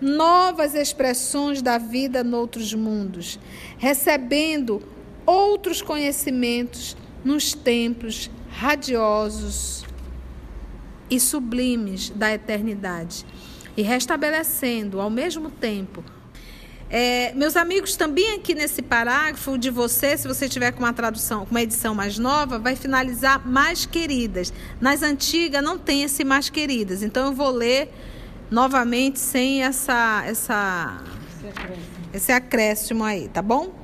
novas 0.00 0.74
expressões 0.74 1.60
da 1.60 1.76
vida 1.76 2.24
noutros 2.24 2.72
mundos, 2.72 3.38
recebendo 3.76 4.82
outros 5.26 5.82
conhecimentos 5.82 6.96
nos 7.24 7.52
templos 7.52 8.30
radiosos 8.56 9.84
e 11.10 11.20
sublimes 11.20 12.08
da 12.10 12.32
eternidade, 12.32 13.26
e 13.76 13.82
restabelecendo 13.82 14.98
ao 14.98 15.10
mesmo 15.10 15.50
tempo. 15.50 16.02
É, 16.88 17.34
meus 17.34 17.54
amigos, 17.56 17.96
também 17.96 18.34
aqui 18.34 18.54
nesse 18.54 18.80
parágrafo 18.80 19.58
de 19.58 19.68
você, 19.68 20.16
se 20.16 20.26
você 20.26 20.48
tiver 20.48 20.72
com 20.72 20.78
uma 20.78 20.92
tradução, 20.92 21.44
com 21.44 21.50
uma 21.50 21.60
edição 21.60 21.94
mais 21.94 22.16
nova, 22.16 22.58
vai 22.58 22.74
finalizar 22.76 23.46
mais 23.46 23.84
queridas. 23.84 24.52
Nas 24.80 25.02
antigas 25.02 25.62
não 25.62 25.76
tem 25.76 26.04
esse 26.04 26.24
mais 26.24 26.48
queridas, 26.48 27.02
então 27.02 27.26
eu 27.26 27.32
vou 27.32 27.50
ler 27.50 27.92
novamente 28.50 29.18
sem 29.18 29.64
essa, 29.64 30.22
essa 30.24 31.02
esse 32.14 32.32
acréscimo 32.32 33.04
aí, 33.04 33.28
tá 33.28 33.42
bom? 33.42 33.74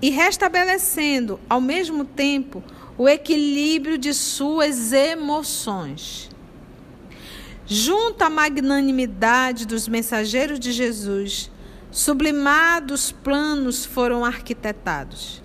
E 0.00 0.10
restabelecendo 0.10 1.38
ao 1.48 1.60
mesmo 1.60 2.04
tempo 2.04 2.62
o 2.98 3.08
equilíbrio 3.08 3.98
de 3.98 4.14
suas 4.14 4.92
emoções. 4.92 6.30
Junto 7.66 8.22
à 8.22 8.30
magnanimidade 8.30 9.66
dos 9.66 9.88
mensageiros 9.88 10.58
de 10.58 10.72
Jesus, 10.72 11.50
sublimados 11.90 13.10
planos 13.10 13.84
foram 13.84 14.24
arquitetados. 14.24 15.42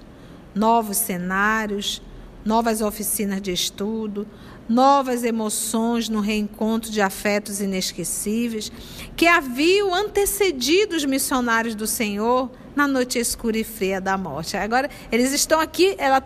Novos 0.54 0.98
cenários, 0.98 2.02
novas 2.46 2.82
oficinas 2.82 3.42
de 3.42 3.52
estudo, 3.52 4.28
novas 4.70 5.24
emoções 5.24 6.08
no 6.08 6.22
reencontro 6.22 6.92
de 6.92 7.02
afetos 7.02 7.60
inesquecíveis 7.60 8.72
que 9.16 9.28
haviam 9.28 9.94
antecedido 9.94 10.96
os 10.96 11.06
missionários 11.06 11.76
do 11.76 11.88
Senhor 11.88 12.50
na 12.76 12.88
noite 12.88 13.20
escura 13.20 13.58
e 13.58 13.64
fria 13.64 14.00
da 14.00 14.18
morte. 14.18 14.56
Agora, 14.58 14.90
eles 15.12 15.32
estão 15.32 15.60
aqui, 15.60 15.96
ela, 15.98 16.24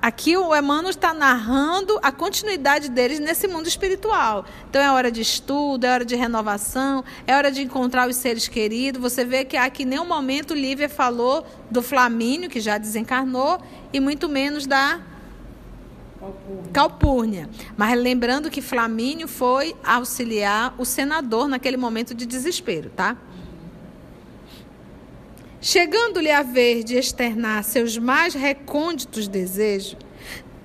aqui 0.00 0.36
o 0.36 0.54
Emmanuel 0.54 0.90
está 0.90 1.12
narrando 1.12 1.98
a 2.02 2.12
continuidade 2.12 2.88
deles 2.88 3.18
nesse 3.18 3.46
mundo 3.48 3.66
espiritual. 3.66 4.44
Então, 4.68 4.80
é 4.80 4.90
hora 4.90 5.10
de 5.10 5.20
estudo, 5.20 5.84
é 5.84 5.92
hora 5.92 6.04
de 6.04 6.14
renovação, 6.14 7.04
é 7.26 7.34
hora 7.34 7.50
de 7.50 7.62
encontrar 7.62 8.08
os 8.08 8.16
seres 8.16 8.48
queridos. 8.48 9.00
Você 9.00 9.24
vê 9.24 9.44
que 9.44 9.56
aqui 9.56 9.82
em 9.82 9.86
nenhum 9.86 10.06
momento 10.06 10.54
Lívia 10.54 10.88
falou 10.88 11.46
do 11.70 11.82
Flamínio, 11.82 12.48
que 12.48 12.60
já 12.60 12.78
desencarnou, 12.78 13.60
e 13.92 14.00
muito 14.00 14.28
menos 14.28 14.66
da 14.66 15.00
Calpurnia. 16.22 16.72
Calpurnia. 16.72 17.50
Mas 17.76 17.98
lembrando 17.98 18.48
que 18.48 18.62
Flamínio 18.62 19.26
foi 19.26 19.74
auxiliar 19.82 20.72
o 20.78 20.84
senador 20.84 21.48
naquele 21.48 21.76
momento 21.76 22.14
de 22.14 22.24
desespero, 22.24 22.90
tá? 22.90 23.16
Chegando-lhe 25.64 26.32
a 26.32 26.42
ver 26.42 26.82
de 26.82 26.96
externar 26.96 27.62
seus 27.62 27.96
mais 27.96 28.34
recônditos 28.34 29.28
desejos, 29.28 29.96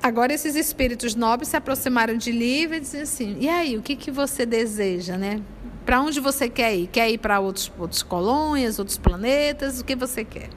agora 0.01 0.33
esses 0.33 0.55
espíritos 0.55 1.13
nobres 1.13 1.49
se 1.49 1.55
aproximaram 1.55 2.17
de 2.17 2.31
Lívia 2.31 2.77
e 2.77 2.79
disseram 2.79 3.03
assim: 3.03 3.37
e 3.39 3.47
aí, 3.47 3.77
o 3.77 3.83
que, 3.83 3.95
que 3.95 4.09
você 4.09 4.43
deseja, 4.43 5.15
né? 5.15 5.39
Para 5.85 6.01
onde 6.01 6.19
você 6.19 6.49
quer 6.49 6.75
ir? 6.75 6.87
Quer 6.87 7.11
ir 7.11 7.19
para 7.19 7.39
outros, 7.39 7.71
outros 7.77 8.01
colônias, 8.01 8.79
outros 8.79 8.97
planetas? 8.97 9.79
O 9.79 9.85
que 9.85 9.95
você 9.95 10.25
quer? 10.25 10.49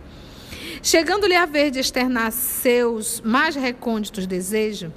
Chegando-lhe 0.82 1.36
a 1.36 1.44
ver 1.44 1.70
de 1.70 1.78
externar 1.78 2.32
seus 2.32 3.20
mais 3.20 3.54
recônditos 3.54 4.26
desejos, 4.26 4.90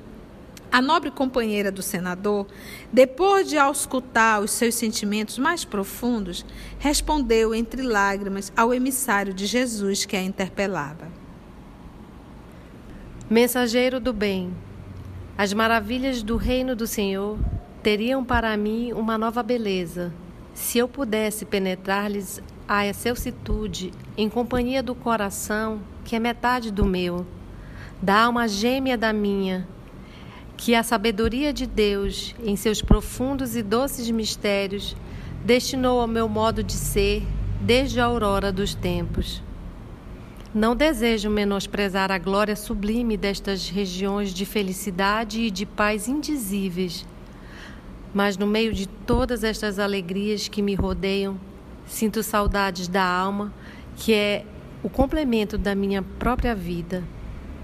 a 0.74 0.82
nobre 0.82 1.12
companheira 1.12 1.72
do 1.72 1.84
senador, 1.84 2.48
depois 2.92 3.48
de 3.48 3.60
auscultar 3.60 4.42
os 4.42 4.50
seus 4.50 4.74
sentimentos 4.74 5.38
mais 5.38 5.64
profundos, 5.64 6.44
respondeu 6.80 7.54
entre 7.54 7.84
lágrimas 7.84 8.52
ao 8.58 8.74
emissário 8.74 9.36
de 9.36 9.46
Jesus 9.46 10.04
que 10.04 10.18
a 10.18 10.22
interpelava: 10.24 11.10
Mensageiro 13.30 14.00
do 14.00 14.12
bem, 14.12 14.52
as 15.38 15.54
maravilhas 15.54 16.24
do 16.24 16.38
reino 16.38 16.76
do 16.76 16.88
Senhor 16.88 17.38
teriam 17.84 18.26
para 18.26 18.58
mim 18.58 18.94
uma 18.94 19.16
nova 19.16 19.44
beleza, 19.44 20.12
se 20.56 20.80
eu 20.80 20.88
pudesse 20.88 21.46
penetrar-lhes 21.46 22.42
a 22.68 22.88
excelsitude 22.88 23.94
em 24.18 24.28
companhia 24.28 24.82
do 24.82 24.96
coração, 24.96 25.82
que 26.04 26.16
é 26.16 26.20
metade 26.20 26.72
do 26.72 26.84
meu 26.84 27.28
da 28.02 28.24
alma 28.24 28.50
gêmea 28.50 28.98
da 28.98 29.14
minha, 29.14 29.66
que 30.64 30.74
a 30.76 30.82
sabedoria 30.82 31.52
de 31.52 31.68
Deus, 31.68 32.34
em 32.42 32.56
seus 32.56 32.82
profundos 32.82 33.54
e 33.54 33.62
doces 33.62 34.10
mistérios, 34.10 34.96
destinou 35.44 36.00
ao 36.00 36.08
meu 36.08 36.30
modo 36.30 36.64
de 36.64 36.72
ser 36.72 37.22
desde 37.60 38.00
a 38.00 38.06
aurora 38.06 38.50
dos 38.50 38.74
tempos. 38.74 39.44
Não 40.56 40.74
desejo 40.74 41.30
menosprezar 41.30 42.14
a 42.14 42.18
glória 42.18 42.56
sublime 42.56 43.18
destas 43.18 43.68
regiões 43.68 44.34
de 44.34 44.46
felicidade 44.46 45.42
e 45.42 45.52
de 45.52 45.66
paz 45.66 46.08
indizíveis, 46.08 47.06
mas 48.14 48.38
no 48.38 48.48
meio 48.48 48.72
de 48.72 48.88
todas 48.88 49.44
estas 49.44 49.80
alegrias 49.80 50.48
que 50.48 50.62
me 50.62 50.76
rodeiam, 50.76 51.38
sinto 51.86 52.24
saudades 52.24 52.88
da 52.88 53.04
alma, 53.04 53.54
que 53.98 54.14
é 54.14 54.46
o 54.82 54.88
complemento 54.88 55.58
da 55.58 55.76
minha 55.76 56.02
própria 56.02 56.56
vida. 56.56 57.04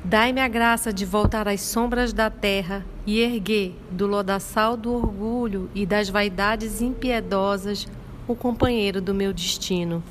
Dai-me 0.09 0.41
a 0.41 0.47
graça 0.47 0.91
de 0.91 1.05
voltar 1.05 1.47
às 1.47 1.61
sombras 1.61 2.11
da 2.11 2.31
terra 2.31 2.83
e 3.05 3.19
erguer 3.19 3.75
do 3.91 4.07
lodaçal 4.07 4.75
do 4.75 4.91
orgulho 4.91 5.69
e 5.75 5.85
das 5.85 6.09
vaidades 6.09 6.81
impiedosas 6.81 7.85
o 8.27 8.33
companheiro 8.33 9.01
do 9.01 9.13
meu 9.13 9.31
destino. 9.31 10.03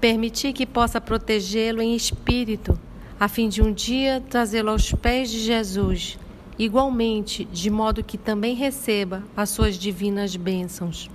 Permiti 0.00 0.52
que 0.52 0.66
possa 0.66 1.00
protegê-lo 1.00 1.80
em 1.80 1.94
espírito, 1.94 2.76
a 3.20 3.28
fim 3.28 3.48
de 3.48 3.62
um 3.62 3.72
dia 3.72 4.20
trazê-lo 4.28 4.70
aos 4.70 4.90
pés 4.90 5.30
de 5.30 5.38
Jesus, 5.38 6.18
igualmente, 6.58 7.44
de 7.44 7.70
modo 7.70 8.02
que 8.02 8.18
também 8.18 8.56
receba 8.56 9.22
as 9.36 9.50
suas 9.50 9.76
divinas 9.76 10.34
bênçãos. 10.34 11.08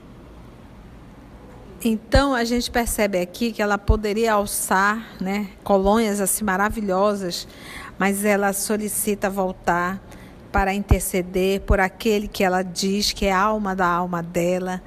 Então 1.84 2.34
a 2.34 2.44
gente 2.44 2.72
percebe 2.72 3.20
aqui 3.20 3.52
que 3.52 3.62
ela 3.62 3.78
poderia 3.78 4.34
alçar, 4.34 5.06
né, 5.22 5.50
colônias 5.64 6.20
assim 6.20 6.44
maravilhosas, 6.44 7.48
mas 7.98 8.26
ela 8.26 8.54
solicita 8.54 9.30
voltar 9.30 10.02
para 10.52 10.74
interceder 10.74 11.62
por 11.62 11.80
aquele 11.80 12.28
que 12.28 12.44
ela 12.44 12.64
diz 12.64 13.12
que 13.12 13.26
é 13.26 13.32
alma 13.32 13.76
da 13.76 13.88
alma 13.88 14.24
dela, 14.24 14.82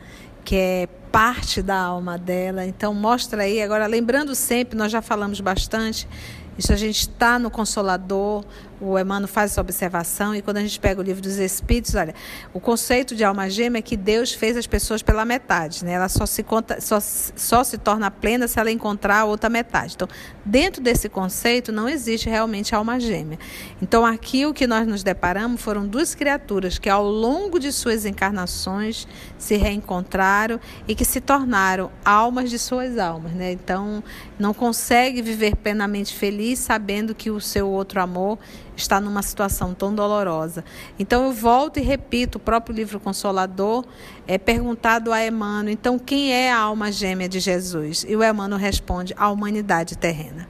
que 0.44 0.57
é 0.57 0.88
parte 1.12 1.61
da 1.61 1.77
alma 1.77 2.16
dela. 2.16 2.64
Então 2.64 2.94
mostra 2.94 3.42
aí, 3.42 3.61
agora 3.62 3.87
lembrando 3.87 4.35
sempre, 4.35 4.79
nós 4.79 4.90
já 4.90 5.03
falamos 5.03 5.40
bastante, 5.40 6.09
isso 6.57 6.73
a 6.73 6.77
gente 6.77 7.01
está 7.01 7.38
no 7.38 7.51
Consolador, 7.51 8.44
o 8.80 8.98
Emmanuel 8.98 9.28
faz 9.28 9.52
essa 9.52 9.60
observação, 9.60 10.34
e 10.34 10.42
quando 10.42 10.58
a 10.58 10.60
gente 10.60 10.78
pega 10.78 11.00
o 11.00 11.04
livro 11.04 11.20
dos 11.22 11.38
Espíritos, 11.38 11.94
olha, 11.94 12.14
o 12.52 12.60
conceito 12.60 13.14
de 13.14 13.24
alma 13.24 13.50
gêmea 13.50 13.80
é 13.80 13.82
que 13.82 13.96
Deus 13.96 14.32
fez 14.32 14.56
as 14.56 14.66
pessoas 14.66 15.02
pela 15.02 15.24
metade, 15.24 15.84
né? 15.84 15.92
Ela 15.92 16.08
só 16.08 16.26
se, 16.26 16.42
conta, 16.42 16.80
só, 16.80 16.98
só 17.00 17.64
se 17.64 17.78
torna 17.78 18.10
plena 18.10 18.46
se 18.46 18.58
ela 18.58 18.70
encontrar 18.70 19.20
a 19.20 19.24
outra 19.24 19.48
metade. 19.50 19.94
Então, 19.94 20.08
dentro 20.44 20.82
desse 20.82 21.08
conceito, 21.08 21.72
não 21.72 21.88
existe 21.88 22.28
realmente 22.28 22.74
alma 22.74 23.00
gêmea. 23.00 23.38
Então, 23.82 24.06
aqui 24.06 24.46
o 24.46 24.54
que 24.54 24.66
nós 24.66 24.86
nos 24.86 25.02
deparamos 25.02 25.60
foram 25.60 25.86
duas 25.86 26.14
criaturas 26.14 26.78
que, 26.78 26.88
ao 26.88 27.06
longo 27.06 27.58
de 27.58 27.72
suas 27.72 28.04
encarnações, 28.04 29.06
se 29.36 29.56
reencontraram 29.56 30.60
e 30.86 30.94
que 30.94 31.04
se 31.04 31.20
tornaram 31.20 31.90
almas 32.04 32.50
de 32.50 32.58
suas 32.58 32.98
almas, 32.98 33.32
né? 33.32 33.52
Então, 33.52 34.02
não 34.38 34.54
consegue 34.54 35.20
viver 35.22 35.56
plenamente 35.56 36.14
feliz 36.14 36.58
sabendo 36.58 37.14
que 37.14 37.30
o 37.30 37.40
seu 37.40 37.68
outro 37.68 38.00
amor 38.00 38.38
está 38.78 39.00
numa 39.00 39.22
situação 39.22 39.74
tão 39.74 39.94
dolorosa. 39.94 40.64
Então 40.98 41.26
eu 41.26 41.32
volto 41.32 41.78
e 41.78 41.82
repito, 41.82 42.38
o 42.38 42.40
próprio 42.40 42.74
livro 42.74 43.00
Consolador 43.00 43.84
é 44.26 44.38
perguntado 44.38 45.12
a 45.12 45.24
Emmanuel, 45.26 45.72
então 45.72 45.98
quem 45.98 46.32
é 46.32 46.52
a 46.52 46.58
alma 46.58 46.90
gêmea 46.92 47.28
de 47.28 47.40
Jesus? 47.40 48.06
E 48.08 48.14
o 48.14 48.22
Emmanuel 48.22 48.58
responde, 48.58 49.12
a 49.16 49.28
humanidade 49.28 49.98
terrena. 49.98 50.48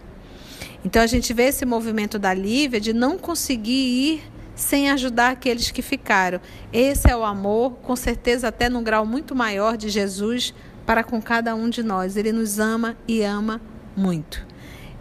Então 0.84 1.02
a 1.02 1.06
gente 1.06 1.32
vê 1.32 1.44
esse 1.44 1.64
movimento 1.64 2.18
da 2.18 2.32
Lívia 2.32 2.80
de 2.80 2.92
não 2.92 3.18
conseguir 3.18 3.72
ir 3.72 4.22
sem 4.54 4.90
ajudar 4.90 5.30
aqueles 5.30 5.70
que 5.70 5.82
ficaram. 5.82 6.40
Esse 6.72 7.10
é 7.10 7.16
o 7.16 7.24
amor, 7.24 7.72
com 7.82 7.96
certeza 7.96 8.48
até 8.48 8.68
num 8.68 8.82
grau 8.82 9.06
muito 9.06 9.34
maior 9.34 9.76
de 9.76 9.88
Jesus 9.88 10.54
para 10.84 11.02
com 11.02 11.20
cada 11.20 11.54
um 11.54 11.68
de 11.68 11.82
nós. 11.82 12.16
Ele 12.16 12.32
nos 12.32 12.58
ama 12.58 12.96
e 13.06 13.22
ama 13.22 13.60
muito. 13.96 14.46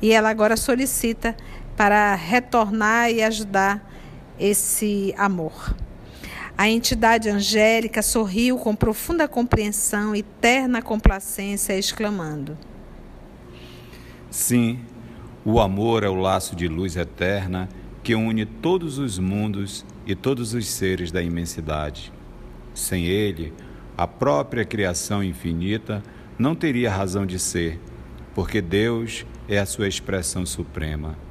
E 0.01 0.11
ela 0.11 0.29
agora 0.29 0.55
solicita 0.55 1.35
para 1.77 2.15
retornar 2.15 3.11
e 3.11 3.21
ajudar 3.21 3.87
esse 4.39 5.13
amor. 5.15 5.75
A 6.57 6.67
entidade 6.67 7.29
angélica 7.29 8.01
sorriu 8.01 8.57
com 8.57 8.75
profunda 8.75 9.27
compreensão 9.27 10.15
e 10.15 10.23
terna 10.23 10.81
complacência, 10.81 11.77
exclamando: 11.77 12.57
Sim, 14.31 14.79
o 15.45 15.59
amor 15.59 16.03
é 16.03 16.09
o 16.09 16.15
laço 16.15 16.55
de 16.55 16.67
luz 16.67 16.97
eterna 16.97 17.69
que 18.01 18.15
une 18.15 18.43
todos 18.45 18.97
os 18.97 19.19
mundos 19.19 19.85
e 20.05 20.15
todos 20.15 20.55
os 20.55 20.67
seres 20.67 21.11
da 21.11 21.21
imensidade. 21.21 22.11
Sem 22.73 23.05
ele, 23.05 23.53
a 23.95 24.07
própria 24.07 24.65
criação 24.65 25.23
infinita 25.23 26.01
não 26.39 26.55
teria 26.55 26.89
razão 26.89 27.25
de 27.25 27.37
ser, 27.37 27.79
porque 28.33 28.61
Deus 28.61 29.27
é 29.47 29.59
a 29.59 29.65
sua 29.65 29.87
expressão 29.87 30.45
suprema 30.45 31.26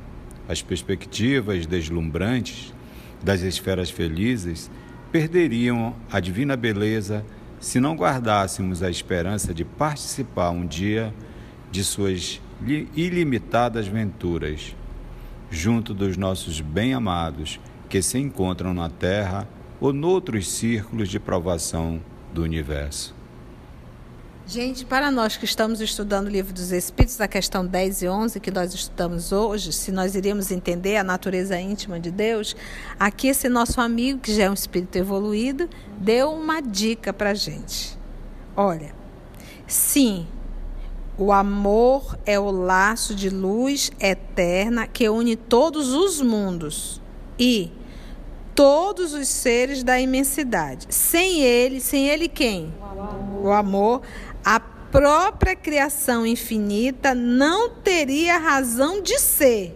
as 0.48 0.62
perspectivas 0.62 1.66
deslumbrantes 1.66 2.72
das 3.22 3.42
esferas 3.42 3.90
felizes 3.90 4.70
perderiam 5.10 5.94
a 6.10 6.20
divina 6.20 6.56
beleza 6.56 7.24
se 7.58 7.80
não 7.80 7.96
guardássemos 7.96 8.82
a 8.82 8.90
esperança 8.90 9.54
de 9.54 9.64
participar 9.64 10.50
um 10.50 10.66
dia 10.66 11.12
de 11.70 11.82
suas 11.82 12.40
ilimitadas 12.94 13.86
venturas, 13.86 14.76
junto 15.50 15.92
dos 15.92 16.16
nossos 16.16 16.60
bem-amados 16.60 17.58
que 17.88 18.02
se 18.02 18.18
encontram 18.18 18.74
na 18.74 18.88
Terra 18.88 19.48
ou 19.80 19.92
noutros 19.92 20.48
círculos 20.48 21.08
de 21.08 21.18
provação 21.18 22.00
do 22.32 22.42
universo. 22.42 23.15
Gente, 24.48 24.86
para 24.86 25.10
nós 25.10 25.36
que 25.36 25.44
estamos 25.44 25.80
estudando 25.80 26.28
o 26.28 26.30
livro 26.30 26.52
dos 26.52 26.70
Espíritos, 26.70 27.20
a 27.20 27.26
questão 27.26 27.66
10 27.66 28.02
e 28.02 28.08
11, 28.08 28.38
que 28.38 28.52
nós 28.52 28.72
estudamos 28.72 29.32
hoje, 29.32 29.72
se 29.72 29.90
nós 29.90 30.14
iríamos 30.14 30.52
entender 30.52 30.96
a 30.98 31.02
natureza 31.02 31.58
íntima 31.58 31.98
de 31.98 32.12
Deus, 32.12 32.54
aqui 32.96 33.26
esse 33.26 33.48
nosso 33.48 33.80
amigo, 33.80 34.20
que 34.20 34.32
já 34.32 34.44
é 34.44 34.50
um 34.50 34.54
espírito 34.54 34.94
evoluído, 34.94 35.68
deu 35.98 36.30
uma 36.30 36.62
dica 36.62 37.12
para 37.12 37.30
a 37.30 37.34
gente. 37.34 37.98
Olha, 38.56 38.94
sim, 39.66 40.28
o 41.18 41.32
amor 41.32 42.16
é 42.24 42.38
o 42.38 42.52
laço 42.52 43.16
de 43.16 43.28
luz 43.28 43.90
eterna 43.98 44.86
que 44.86 45.08
une 45.08 45.34
todos 45.34 45.92
os 45.92 46.22
mundos 46.22 47.02
e 47.36 47.72
todos 48.56 49.12
os 49.12 49.28
seres 49.28 49.84
da 49.84 50.00
imensidade. 50.00 50.86
Sem 50.88 51.42
ele, 51.42 51.78
sem 51.78 52.08
ele 52.08 52.26
quem? 52.26 52.72
O 52.80 52.92
amor. 52.92 53.42
O 53.42 53.52
amor 53.52 54.02
a 54.46 54.60
própria 54.60 55.56
criação 55.56 56.24
infinita 56.24 57.16
não 57.16 57.68
teria 57.68 58.38
razão 58.38 59.02
de 59.02 59.18
ser, 59.18 59.74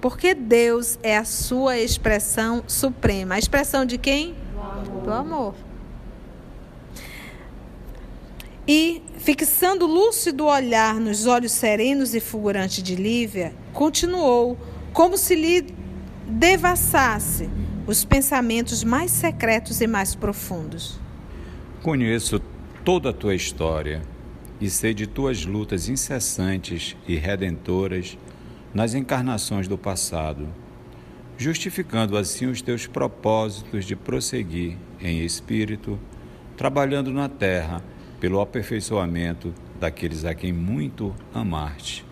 porque 0.00 0.34
Deus 0.34 0.98
é 1.04 1.16
a 1.16 1.24
sua 1.24 1.78
expressão 1.78 2.64
suprema. 2.66 3.36
A 3.36 3.38
expressão 3.38 3.84
de 3.84 3.96
quem? 3.96 4.34
Do 4.52 4.60
amor. 4.60 5.02
Do 5.04 5.12
amor. 5.12 5.54
E, 8.66 9.00
fixando 9.18 9.86
lúcido 9.86 10.46
olhar 10.46 10.96
nos 10.96 11.26
olhos 11.26 11.52
serenos 11.52 12.12
e 12.12 12.18
fulgurantes 12.18 12.82
de 12.82 12.96
Lívia, 12.96 13.54
continuou, 13.72 14.58
como 14.92 15.16
se 15.16 15.36
lhe 15.36 15.72
devassasse 16.26 17.48
os 17.86 18.04
pensamentos 18.04 18.82
mais 18.82 19.12
secretos 19.12 19.80
e 19.80 19.86
mais 19.86 20.16
profundos. 20.16 21.00
Conheço 21.82 22.40
toda 22.84 23.10
a 23.10 23.12
tua 23.12 23.34
história 23.34 24.02
e 24.60 24.68
sei 24.68 24.92
de 24.92 25.06
tuas 25.06 25.44
lutas 25.44 25.88
incessantes 25.88 26.96
e 27.06 27.14
redentoras 27.14 28.18
nas 28.74 28.94
encarnações 28.94 29.68
do 29.68 29.78
passado, 29.78 30.48
justificando 31.38 32.16
assim 32.16 32.46
os 32.46 32.60
teus 32.60 32.86
propósitos 32.86 33.84
de 33.84 33.94
prosseguir 33.94 34.76
em 35.00 35.24
espírito, 35.24 35.98
trabalhando 36.56 37.12
na 37.12 37.28
terra 37.28 37.82
pelo 38.18 38.40
aperfeiçoamento 38.40 39.54
daqueles 39.78 40.24
a 40.24 40.34
quem 40.34 40.52
muito 40.52 41.14
amaste. 41.32 42.04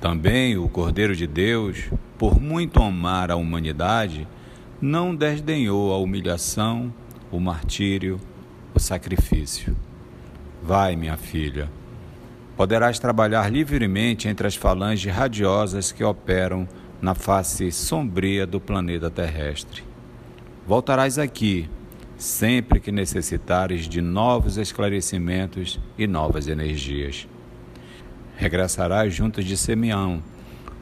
Também 0.00 0.56
o 0.56 0.68
Cordeiro 0.68 1.14
de 1.14 1.28
Deus, 1.28 1.90
por 2.18 2.40
muito 2.40 2.82
amar 2.82 3.30
a 3.30 3.36
humanidade, 3.36 4.26
não 4.80 5.14
desdenhou 5.14 5.92
a 5.92 5.98
humilhação, 5.98 6.92
o 7.30 7.38
martírio, 7.38 8.20
sacrifício. 8.82 9.76
Vai, 10.62 10.94
minha 10.96 11.16
filha, 11.16 11.70
poderás 12.56 12.98
trabalhar 12.98 13.50
livremente 13.50 14.28
entre 14.28 14.46
as 14.46 14.54
falanges 14.54 15.12
radiosas 15.12 15.90
que 15.90 16.04
operam 16.04 16.68
na 17.00 17.14
face 17.14 17.72
sombria 17.72 18.46
do 18.46 18.60
planeta 18.60 19.10
terrestre. 19.10 19.82
Voltarás 20.66 21.18
aqui 21.18 21.68
sempre 22.16 22.78
que 22.78 22.92
necessitares 22.92 23.88
de 23.88 24.00
novos 24.00 24.56
esclarecimentos 24.56 25.80
e 25.98 26.06
novas 26.06 26.46
energias. 26.46 27.26
Regressarás 28.36 29.12
junto 29.12 29.42
de 29.42 29.56
Simeão, 29.56 30.22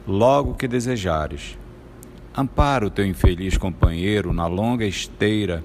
logo 0.07 0.53
que 0.53 0.67
desejares, 0.67 1.57
ampara 2.37 2.85
o 2.85 2.91
teu 2.91 3.05
infeliz 3.05 3.57
companheiro 3.57 4.31
na 4.31 4.45
longa 4.45 4.85
esteira 4.85 5.63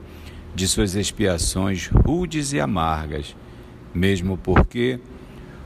de 0.56 0.66
suas 0.66 0.94
expiações 0.94 1.88
rudes 1.88 2.54
e 2.54 2.58
amargas, 2.58 3.36
mesmo 3.94 4.38
porque 4.38 4.98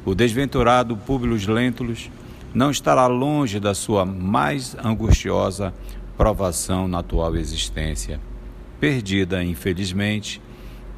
o 0.05 0.16
desventurado 0.16 0.96
Públio 0.96 1.38
Lentulus 1.53 2.11
não 2.53 2.72
estará 2.72 3.07
longe 3.07 3.61
da 3.61 3.72
sua 3.72 4.05
mais 4.05 4.76
angustiosa 4.85 5.72
provação 6.16 6.88
na 6.88 6.98
atual 6.98 7.37
existência, 7.37 8.20
perdida, 8.81 9.44
infelizmente, 9.44 10.42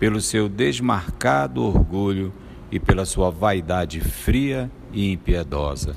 pelo 0.01 0.23
seu 0.23 0.49
desmarcado 0.49 1.63
orgulho 1.63 2.33
e 2.71 2.81
pela 2.81 3.05
sua 3.05 3.31
vaidade 3.31 4.01
fria 4.01 4.71
e 4.91 5.13
impiedosa. 5.13 5.95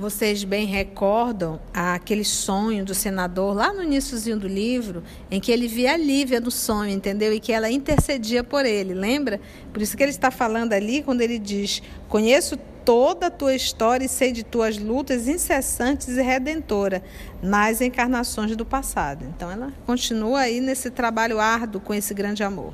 Vocês 0.00 0.44
bem 0.44 0.64
recordam 0.64 1.60
aquele 1.74 2.24
sonho 2.24 2.86
do 2.86 2.94
senador 2.94 3.54
lá 3.54 3.70
no 3.70 3.82
iníciozinho 3.82 4.38
do 4.38 4.48
livro, 4.48 5.04
em 5.30 5.38
que 5.38 5.52
ele 5.52 5.68
via 5.68 5.92
a 5.92 5.96
Lívia 5.98 6.40
no 6.40 6.50
sonho, 6.50 6.90
entendeu? 6.90 7.34
E 7.34 7.38
que 7.38 7.52
ela 7.52 7.70
intercedia 7.70 8.42
por 8.42 8.64
ele, 8.64 8.94
lembra? 8.94 9.38
Por 9.70 9.82
isso 9.82 9.94
que 9.94 10.02
ele 10.02 10.10
está 10.10 10.30
falando 10.30 10.72
ali 10.72 11.02
quando 11.02 11.20
ele 11.20 11.38
diz: 11.38 11.82
Conheço 12.08 12.56
toda 12.82 13.26
a 13.26 13.30
tua 13.30 13.54
história 13.54 14.06
e 14.06 14.08
sei 14.08 14.32
de 14.32 14.42
tuas 14.42 14.78
lutas 14.78 15.28
incessantes 15.28 16.08
e 16.08 16.22
redentora 16.22 17.02
nas 17.42 17.82
encarnações 17.82 18.56
do 18.56 18.64
passado. 18.64 19.26
Então 19.36 19.50
ela 19.50 19.70
continua 19.84 20.40
aí 20.40 20.62
nesse 20.62 20.88
trabalho 20.88 21.38
árduo 21.38 21.78
com 21.78 21.92
esse 21.92 22.14
grande 22.14 22.42
amor. 22.42 22.72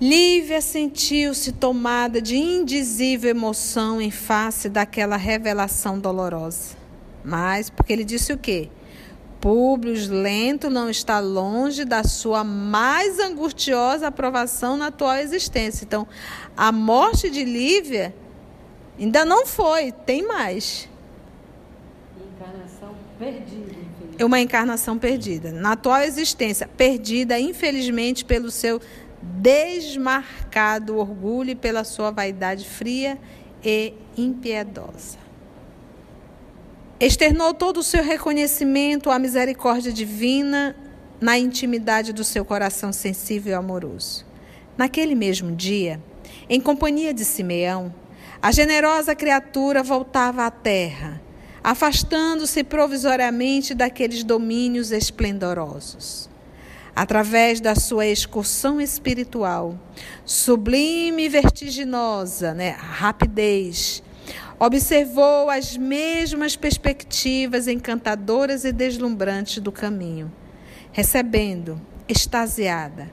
Lívia 0.00 0.60
sentiu-se 0.60 1.52
tomada 1.52 2.20
de 2.20 2.36
indizível 2.36 3.30
emoção 3.30 4.00
em 4.00 4.10
face 4.10 4.68
daquela 4.68 5.16
revelação 5.16 5.98
dolorosa. 5.98 6.76
Mas, 7.24 7.70
porque 7.70 7.94
ele 7.94 8.04
disse 8.04 8.32
o 8.32 8.38
quê? 8.38 8.68
Públio 9.40 9.94
Lento 10.10 10.68
não 10.68 10.90
está 10.90 11.18
longe 11.18 11.84
da 11.84 12.04
sua 12.04 12.44
mais 12.44 13.18
angustiosa 13.18 14.08
aprovação 14.08 14.76
na 14.76 14.88
atual 14.88 15.16
existência. 15.16 15.84
Então, 15.84 16.06
a 16.56 16.70
morte 16.70 17.30
de 17.30 17.44
Lívia 17.44 18.14
ainda 18.98 19.24
não 19.24 19.46
foi, 19.46 19.92
tem 19.92 20.26
mais. 20.26 20.88
Encarnação 22.34 22.94
perdida. 23.18 23.76
É 24.18 24.24
uma 24.24 24.40
encarnação 24.40 24.98
perdida. 24.98 25.52
Na 25.52 25.72
atual 25.72 26.00
existência, 26.00 26.68
perdida, 26.68 27.38
infelizmente, 27.38 28.24
pelo 28.24 28.50
seu 28.50 28.80
desmarcado 29.22 30.98
orgulho 30.98 31.56
pela 31.56 31.84
sua 31.84 32.10
vaidade 32.10 32.68
fria 32.68 33.18
e 33.64 33.94
impiedosa. 34.16 35.18
Externou 36.98 37.52
todo 37.52 37.78
o 37.78 37.82
seu 37.82 38.02
reconhecimento 38.02 39.10
à 39.10 39.18
misericórdia 39.18 39.92
divina 39.92 40.74
na 41.20 41.38
intimidade 41.38 42.12
do 42.12 42.24
seu 42.24 42.44
coração 42.44 42.92
sensível 42.92 43.52
e 43.52 43.54
amoroso. 43.54 44.24
Naquele 44.76 45.14
mesmo 45.14 45.54
dia, 45.54 46.00
em 46.48 46.60
companhia 46.60 47.12
de 47.12 47.24
Simeão, 47.24 47.94
a 48.40 48.52
generosa 48.52 49.14
criatura 49.14 49.82
voltava 49.82 50.46
à 50.46 50.50
terra, 50.50 51.20
afastando-se 51.64 52.62
provisoriamente 52.62 53.74
daqueles 53.74 54.22
domínios 54.22 54.90
esplendorosos 54.90 56.30
através 56.96 57.60
da 57.60 57.74
sua 57.74 58.06
excursão 58.06 58.80
espiritual, 58.80 59.78
sublime 60.24 61.26
e 61.26 61.28
vertiginosa, 61.28 62.54
né, 62.54 62.70
rapidez, 62.70 64.02
observou 64.58 65.50
as 65.50 65.76
mesmas 65.76 66.56
perspectivas 66.56 67.68
encantadoras 67.68 68.64
e 68.64 68.72
deslumbrantes 68.72 69.58
do 69.58 69.70
caminho, 69.70 70.32
recebendo, 70.90 71.78
extasiada, 72.08 73.10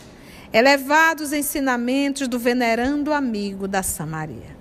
elevados 0.53 1.33
ensinamentos 1.33 2.29
do 2.29 2.39
venerando 2.39 3.11
amigo 3.11 3.67
da 3.67 3.83
Samaria. 3.83 4.55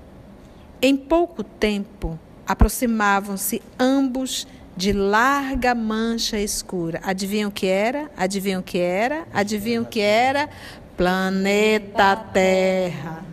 Em 0.81 0.97
pouco 0.97 1.45
tempo, 1.45 2.19
aproximavam-se 2.45 3.63
ambos 3.79 4.49
de 4.77 4.93
larga 4.93 5.75
mancha 5.75 6.39
escura. 6.39 7.01
Adivinham 7.03 7.51
o 7.51 7.53
que 7.53 7.67
era? 7.67 8.11
Adivinham 8.17 8.61
o 8.61 8.65
que 8.65 8.79
era? 8.79 9.27
Adivinham 9.33 9.83
o 9.83 9.87
que 9.87 10.01
era? 10.01 10.49
Planeta 10.97 12.17
Terra. 12.17 13.25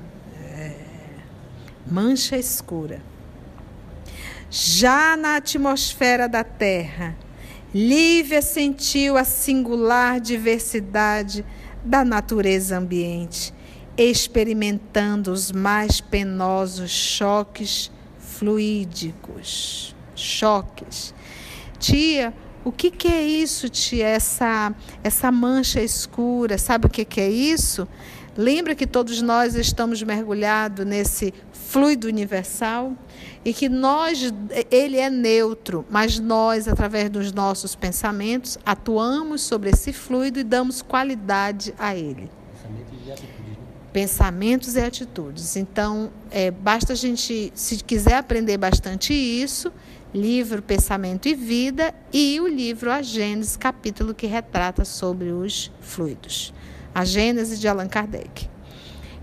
É. 0.41 0.71
Mancha 1.87 2.37
escura. 2.37 3.01
Já 4.49 5.15
na 5.15 5.35
atmosfera 5.35 6.27
da 6.27 6.43
Terra, 6.43 7.15
Lívia 7.73 8.41
sentiu 8.41 9.15
a 9.15 9.23
singular 9.23 10.19
diversidade 10.19 11.45
da 11.85 12.03
natureza 12.03 12.77
ambiente, 12.77 13.53
experimentando 13.95 15.31
os 15.31 15.51
mais 15.51 16.01
penosos 16.01 16.89
choques 16.89 17.91
fluídicos. 18.17 19.95
Choques 20.15 21.13
Tia, 21.79 22.33
o 22.63 22.71
que, 22.71 22.91
que 22.91 23.07
é 23.07 23.23
isso, 23.23 23.69
tia? 23.69 24.05
Essa, 24.05 24.73
essa 25.03 25.31
mancha 25.31 25.81
escura, 25.81 26.57
sabe 26.57 26.87
o 26.87 26.89
que, 26.89 27.05
que 27.05 27.21
é 27.21 27.29
isso? 27.29 27.87
Lembra 28.37 28.75
que 28.75 28.85
todos 28.85 29.21
nós 29.21 29.55
estamos 29.55 30.01
mergulhados 30.03 30.85
nesse 30.85 31.33
fluido 31.51 32.07
universal 32.07 32.93
e 33.43 33.53
que 33.53 33.69
nós, 33.69 34.33
ele 34.69 34.97
é 34.97 35.09
neutro, 35.09 35.85
mas 35.89 36.19
nós, 36.19 36.67
através 36.67 37.09
dos 37.09 37.31
nossos 37.31 37.75
pensamentos, 37.75 38.57
atuamos 38.65 39.41
sobre 39.41 39.69
esse 39.69 39.93
fluido 39.93 40.39
e 40.39 40.43
damos 40.43 40.81
qualidade 40.81 41.73
a 41.77 41.95
ele. 41.95 42.29
Pensamentos 43.91 44.75
e 44.75 44.81
atitudes. 44.81 45.55
Então, 45.55 46.11
é, 46.29 46.51
basta 46.51 46.93
a 46.93 46.95
gente, 46.95 47.51
se 47.55 47.83
quiser 47.83 48.15
aprender 48.15 48.57
bastante 48.57 49.13
isso, 49.13 49.71
livro 50.13 50.61
Pensamento 50.61 51.27
e 51.27 51.35
Vida 51.35 51.93
e 52.11 52.39
o 52.39 52.47
livro 52.47 52.91
A 52.91 53.01
Gênese, 53.01 53.57
capítulo 53.57 54.13
que 54.13 54.25
retrata 54.25 54.83
sobre 54.83 55.31
os 55.31 55.71
fluidos. 55.81 56.53
A 56.93 57.05
Gênese 57.05 57.59
de 57.59 57.67
Allan 57.67 57.87
Kardec. 57.87 58.49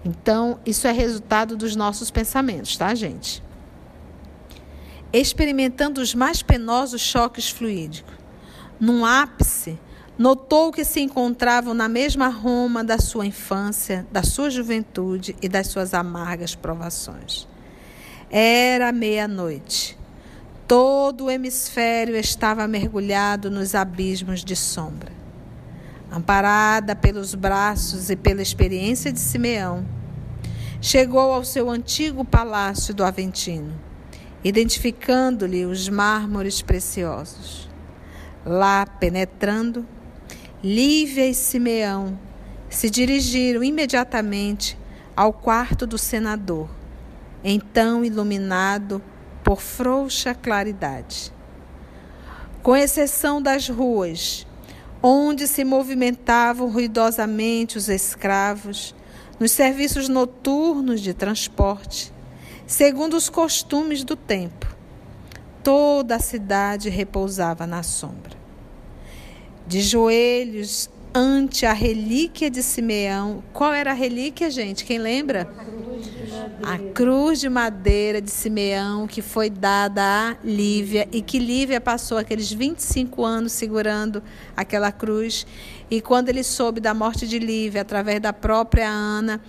Então, 0.05 0.61
isso 0.65 0.87
é 0.87 0.93
resultado 0.93 1.57
dos 1.57 1.75
nossos 1.75 2.11
pensamentos, 2.11 2.77
tá, 2.77 2.95
gente? 2.95 3.43
Experimentando 5.13 6.01
os 6.01 6.15
mais 6.15 6.43
penosos 6.43 7.01
choques 7.01 7.51
fluídicos. 7.51 8.15
Num 8.79 9.05
ápice, 9.05 9.79
notou 10.17 10.71
que 10.71 10.85
se 10.85 11.01
encontravam 11.01 11.75
na 11.75 11.89
mesma 11.89 12.29
Roma 12.29 12.85
da 12.85 12.99
sua 12.99 13.27
infância, 13.27 14.07
da 14.13 14.23
sua 14.23 14.49
juventude 14.49 15.35
e 15.43 15.49
das 15.49 15.67
suas 15.67 15.93
amargas 15.93 16.55
provações. 16.55 17.49
Era 18.31 18.93
meia-noite. 18.93 19.99
Todo 20.67 21.27
o 21.27 21.31
hemisfério 21.31 22.17
estava 22.17 22.67
mergulhado 22.67 23.49
nos 23.49 23.73
abismos 23.77 24.45
de 24.45 24.57
sombra. 24.57 25.13
Amparada 26.11 26.97
pelos 26.97 27.37
braços 27.37 28.11
e 28.11 28.17
pela 28.17 28.43
experiência 28.43 29.13
de 29.13 29.21
Simeão, 29.21 29.87
chegou 30.81 31.33
ao 31.33 31.45
seu 31.45 31.71
antigo 31.71 32.25
palácio 32.25 32.93
do 32.93 33.05
Aventino, 33.05 33.79
identificando-lhe 34.43 35.65
os 35.65 35.89
mármores 35.89 36.61
preciosos. 36.63 37.69
Lá, 38.45 38.85
penetrando, 38.87 39.87
Lívia 40.65 41.29
e 41.29 41.35
Simeão 41.35 42.19
se 42.69 42.91
dirigiram 42.91 43.63
imediatamente 43.63 44.77
ao 45.15 45.33
quarto 45.33 45.87
do 45.87 45.97
senador, 45.97 46.69
então 47.45 48.05
iluminado 48.05 49.01
por 49.47 49.61
frouxa 49.61 50.35
claridade. 50.35 51.33
Com 52.65 52.75
exceção 52.75 53.41
das 53.41 53.69
ruas, 53.69 54.45
onde 55.01 55.47
se 55.47 55.63
movimentavam 55.63 56.69
ruidosamente 56.69 57.79
os 57.79 57.89
escravos, 57.89 58.93
nos 59.39 59.53
serviços 59.53 60.09
noturnos 60.09 61.01
de 61.01 61.15
transporte, 61.15 62.13
segundo 62.67 63.17
os 63.17 63.29
costumes 63.29 64.03
do 64.03 64.17
tempo, 64.17 64.67
toda 65.63 66.17
a 66.17 66.21
cidade 66.21 66.89
repousava 66.89 67.69
na 67.69 67.85
sombra. 67.85 68.37
De 69.65 69.81
joelhos 69.81 70.91
ante 71.15 71.65
a 71.65 71.73
relíquia 71.73 72.51
de 72.51 72.65
Simeão. 72.65 73.45
Qual 73.53 73.73
era 73.73 73.93
a 73.93 73.95
relíquia, 73.95 74.51
gente? 74.51 74.85
Quem 74.85 74.99
lembra? 74.99 75.49
A 76.63 76.79
cruz 76.93 77.41
de 77.41 77.49
madeira 77.49 78.21
de 78.21 78.31
Simeão 78.31 79.07
que 79.07 79.23
foi 79.23 79.51
dada 79.51 80.03
a 80.03 80.37
Lívia 80.45 81.09
e 81.13 81.21
que 81.21 81.39
Lívia 81.39 81.81
passou 81.81 82.19
aqueles 82.19 82.53
25 82.53 83.25
anos 83.25 83.53
segurando 83.53 84.23
aquela 84.57 84.91
cruz. 84.93 85.47
E 85.91 86.01
quando 86.01 86.29
ele 86.29 86.43
soube 86.43 86.81
da 86.81 86.95
morte 86.95 87.27
de 87.27 87.39
Lívia 87.39 87.83
através 87.83 88.21
da 88.21 88.33
própria 88.33 88.89
Ana, 88.89 89.41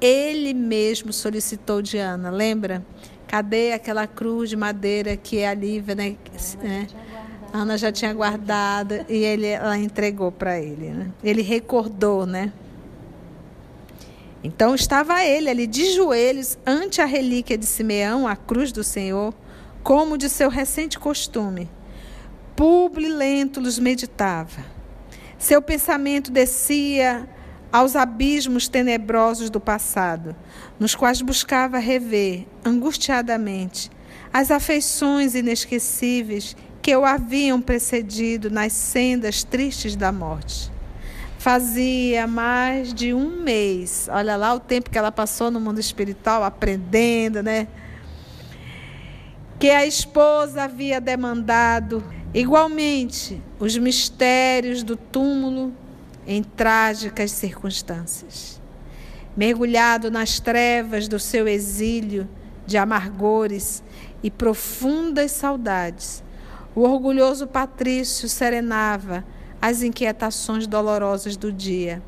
ele 0.00 0.52
mesmo 0.52 1.12
solicitou 1.12 1.80
de 1.80 1.98
Ana, 1.98 2.30
lembra? 2.30 2.84
Cadê 3.26 3.72
aquela 3.72 4.06
cruz 4.06 4.50
de 4.50 4.56
madeira 4.56 5.16
que 5.16 5.38
é 5.38 5.48
a 5.48 5.54
Lívia, 5.54 5.94
né? 5.94 6.16
Ana 7.52 7.78
já 7.78 7.90
tinha 7.90 8.12
guardado 8.12 9.04
e 9.08 9.16
ele, 9.16 9.46
ela 9.46 9.78
entregou 9.78 10.30
para 10.30 10.60
ele. 10.60 10.90
Né? 10.90 11.10
Ele 11.24 11.42
recordou, 11.42 12.26
né? 12.26 12.52
Então 14.46 14.76
estava 14.76 15.24
ele 15.24 15.50
ali 15.50 15.66
de 15.66 15.92
joelhos 15.92 16.56
ante 16.64 17.02
a 17.02 17.04
relíquia 17.04 17.58
de 17.58 17.66
Simeão, 17.66 18.28
a 18.28 18.36
cruz 18.36 18.70
do 18.70 18.84
Senhor, 18.84 19.34
como 19.82 20.16
de 20.16 20.28
seu 20.28 20.48
recente 20.48 21.00
costume. 21.00 21.68
Publi 22.54 23.08
Lentulus 23.08 23.76
meditava. 23.76 24.64
Seu 25.36 25.60
pensamento 25.60 26.30
descia 26.30 27.28
aos 27.72 27.96
abismos 27.96 28.68
tenebrosos 28.68 29.50
do 29.50 29.58
passado, 29.58 30.36
nos 30.78 30.94
quais 30.94 31.20
buscava 31.20 31.78
rever, 31.78 32.46
angustiadamente, 32.64 33.90
as 34.32 34.52
afeições 34.52 35.34
inesquecíveis 35.34 36.56
que 36.80 36.96
o 36.96 37.04
haviam 37.04 37.60
precedido 37.60 38.48
nas 38.48 38.72
sendas 38.72 39.42
tristes 39.42 39.96
da 39.96 40.12
morte. 40.12 40.75
Fazia 41.46 42.26
mais 42.26 42.92
de 42.92 43.14
um 43.14 43.40
mês, 43.40 44.08
olha 44.10 44.34
lá 44.34 44.52
o 44.52 44.58
tempo 44.58 44.90
que 44.90 44.98
ela 44.98 45.12
passou 45.12 45.48
no 45.48 45.60
mundo 45.60 45.78
espiritual 45.78 46.42
aprendendo, 46.42 47.40
né? 47.40 47.68
Que 49.56 49.70
a 49.70 49.86
esposa 49.86 50.64
havia 50.64 51.00
demandado 51.00 52.02
igualmente 52.34 53.40
os 53.60 53.78
mistérios 53.78 54.82
do 54.82 54.96
túmulo 54.96 55.72
em 56.26 56.42
trágicas 56.42 57.30
circunstâncias. 57.30 58.60
Mergulhado 59.36 60.10
nas 60.10 60.40
trevas 60.40 61.06
do 61.06 61.20
seu 61.20 61.46
exílio 61.46 62.28
de 62.66 62.76
amargores 62.76 63.84
e 64.20 64.32
profundas 64.32 65.30
saudades, 65.30 66.24
o 66.74 66.80
orgulhoso 66.80 67.46
Patrício 67.46 68.28
serenava 68.28 69.24
as 69.66 69.82
inquietações 69.82 70.64
dolorosas 70.64 71.36
do 71.36 71.52
dia, 71.52 72.00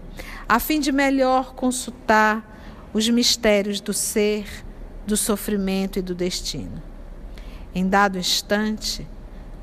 a 0.49 0.61
fim 0.61 0.79
de 0.79 0.93
melhor 0.93 1.55
consultar 1.57 2.89
os 2.95 3.09
mistérios 3.09 3.81
do 3.81 3.93
ser, 3.93 4.65
do 5.05 5.17
sofrimento 5.17 5.99
e 5.99 6.03
do 6.03 6.15
destino. 6.15 6.81
Em 7.75 7.89
dado 7.89 8.17
instante, 8.17 9.05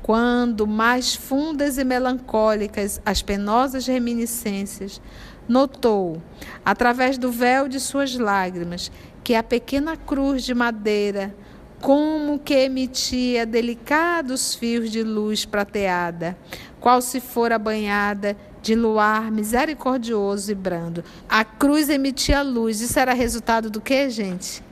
quando 0.02 0.66
mais 0.66 1.14
fundas 1.14 1.78
e 1.78 1.84
melancólicas 1.84 3.00
as 3.02 3.22
penosas 3.22 3.86
reminiscências, 3.86 5.00
notou, 5.48 6.22
através 6.62 7.16
do 7.16 7.32
véu 7.32 7.66
de 7.66 7.80
suas 7.80 8.14
lágrimas, 8.14 8.92
que 9.24 9.34
a 9.34 9.42
pequena 9.42 9.96
cruz 9.96 10.44
de 10.44 10.54
madeira 10.54 11.34
como 11.80 12.38
que 12.38 12.54
emitia 12.54 13.44
delicados 13.44 14.54
fios 14.54 14.90
de 14.90 15.02
luz 15.02 15.44
prateada, 15.44 16.36
qual 16.80 17.00
se 17.00 17.20
fora 17.20 17.58
banhada 17.58 18.36
de 18.62 18.74
luar 18.74 19.30
misericordioso 19.30 20.50
e 20.50 20.54
brando. 20.54 21.04
A 21.28 21.44
cruz 21.44 21.88
emitia 21.88 22.42
luz. 22.42 22.80
Isso 22.80 22.98
era 22.98 23.12
resultado 23.12 23.70
do 23.70 23.80
que, 23.80 24.10
gente? 24.10 24.62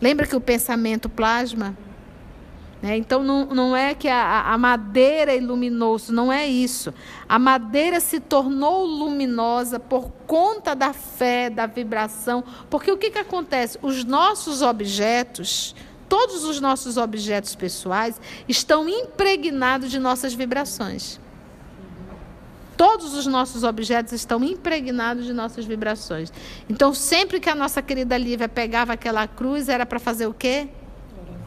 Lembra 0.00 0.26
que 0.26 0.36
o 0.36 0.40
pensamento 0.40 1.08
plasma? 1.08 1.76
Né? 2.82 2.96
Então 2.96 3.22
não, 3.22 3.46
não 3.46 3.76
é 3.76 3.94
que 3.94 4.08
a, 4.08 4.52
a 4.52 4.58
madeira 4.58 5.34
iluminou-se, 5.34 6.12
não 6.12 6.32
é 6.32 6.46
isso. 6.46 6.92
A 7.28 7.38
madeira 7.38 8.00
se 8.00 8.18
tornou 8.18 8.84
luminosa 8.84 9.78
por 9.78 10.10
conta 10.26 10.74
da 10.74 10.92
fé, 10.92 11.48
da 11.48 11.66
vibração. 11.66 12.42
Porque 12.68 12.90
o 12.90 12.98
que, 12.98 13.10
que 13.10 13.18
acontece? 13.18 13.78
Os 13.80 14.04
nossos 14.04 14.60
objetos 14.60 15.74
todos 16.08 16.44
os 16.44 16.60
nossos 16.60 16.98
objetos 16.98 17.54
pessoais 17.54 18.20
estão 18.46 18.86
impregnados 18.86 19.90
de 19.90 19.98
nossas 19.98 20.34
vibrações. 20.34 21.18
Todos 22.76 23.14
os 23.14 23.26
nossos 23.26 23.64
objetos 23.64 24.12
estão 24.12 24.42
impregnados 24.42 25.24
de 25.24 25.32
nossas 25.32 25.64
vibrações. 25.64 26.32
Então, 26.68 26.94
sempre 26.94 27.38
que 27.38 27.48
a 27.48 27.54
nossa 27.54 27.82
querida 27.82 28.16
Lívia 28.16 28.48
pegava 28.48 28.92
aquela 28.92 29.26
cruz, 29.26 29.68
era 29.68 29.84
para 29.84 29.98
fazer 29.98 30.26
o 30.26 30.34
quê? 30.34 30.68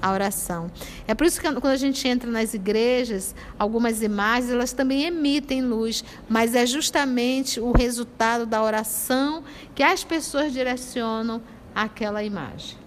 A 0.01 0.11
oração. 0.11 0.69
É 1.07 1.15
por 1.15 1.25
isso 1.25 1.41
que 1.41 1.47
quando 1.47 1.73
a 1.73 1.77
gente 1.77 2.07
entra 2.07 2.29
nas 2.29 2.53
igrejas, 2.53 3.33
algumas 3.57 4.01
imagens, 4.01 4.51
elas 4.51 4.71
também 4.73 5.03
emitem 5.03 5.61
luz, 5.61 6.03
mas 6.29 6.53
é 6.53 6.65
justamente 6.65 7.59
o 7.59 7.71
resultado 7.71 8.45
da 8.45 8.61
oração 8.61 9.43
que 9.73 9.81
as 9.81 10.03
pessoas 10.03 10.53
direcionam 10.53 11.41
àquela 11.73 12.23
imagem. 12.23 12.77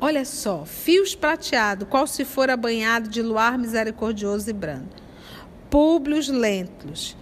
Olha 0.00 0.24
só, 0.24 0.64
fios 0.64 1.14
prateados, 1.14 1.86
qual 1.88 2.08
se 2.08 2.24
for 2.24 2.56
banhado 2.56 3.08
de 3.08 3.22
luar 3.22 3.56
misericordioso 3.56 4.50
e 4.50 4.52
brando. 4.52 5.01
Públios 5.72 6.28
lentos, 6.28 7.16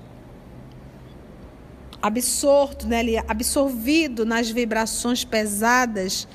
absorto, 2.02 2.88
né, 2.88 3.00
absorvido 3.28 4.26
nas 4.26 4.50
vibrações 4.50 5.24
pesadas 5.24 6.26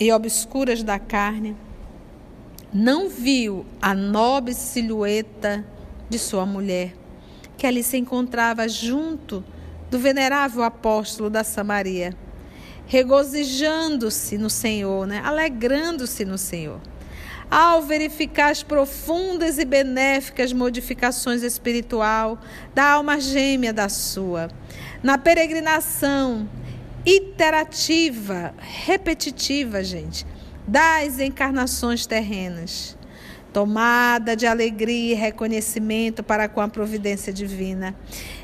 e 0.00 0.10
obscuras 0.10 0.82
da 0.82 0.98
carne, 0.98 1.56
não 2.74 3.08
viu 3.08 3.64
a 3.80 3.94
nobre 3.94 4.52
silhueta 4.52 5.64
de 6.10 6.18
sua 6.18 6.44
mulher, 6.44 6.92
que 7.56 7.68
ali 7.68 7.84
se 7.84 7.96
encontrava 7.96 8.68
junto 8.68 9.44
do 9.88 10.00
venerável 10.00 10.64
apóstolo 10.64 11.30
da 11.30 11.44
Samaria 11.44 12.16
regozijando-se 12.86 14.36
no 14.36 14.50
Senhor, 14.50 15.06
né? 15.06 15.22
alegrando-se 15.24 16.24
no 16.24 16.36
Senhor. 16.36 16.80
Ao 17.52 17.82
verificar 17.82 18.50
as 18.50 18.62
profundas 18.62 19.58
e 19.58 19.66
benéficas 19.66 20.54
modificações 20.54 21.42
espiritual 21.42 22.40
da 22.74 22.92
alma 22.92 23.20
gêmea 23.20 23.74
da 23.74 23.90
sua, 23.90 24.48
na 25.02 25.18
peregrinação 25.18 26.48
iterativa, 27.04 28.54
repetitiva, 28.58 29.84
gente, 29.84 30.26
das 30.66 31.20
encarnações 31.20 32.06
terrenas, 32.06 32.96
tomada 33.52 34.34
de 34.34 34.46
alegria 34.46 35.12
e 35.12 35.14
reconhecimento 35.14 36.22
para 36.22 36.48
com 36.48 36.62
a 36.62 36.68
providência 36.68 37.34
divina. 37.34 37.94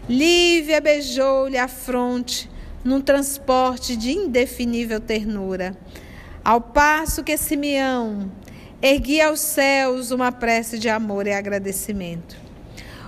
Lívia 0.07 0.83
beijou-lhe 0.83 1.57
a 1.57 1.66
fronte 1.66 2.51
num 2.85 3.01
transporte 3.01 3.97
de 3.97 4.11
indefinível 4.11 5.01
ternura. 5.01 5.75
Ao 6.44 6.61
passo 6.61 7.25
que 7.25 7.38
Simeão 7.38 8.31
erguia 8.81 9.29
aos 9.29 9.41
céus 9.41 10.11
uma 10.11 10.31
prece 10.31 10.79
de 10.79 10.88
amor 10.88 11.27
e 11.27 11.33
agradecimento. 11.33 12.37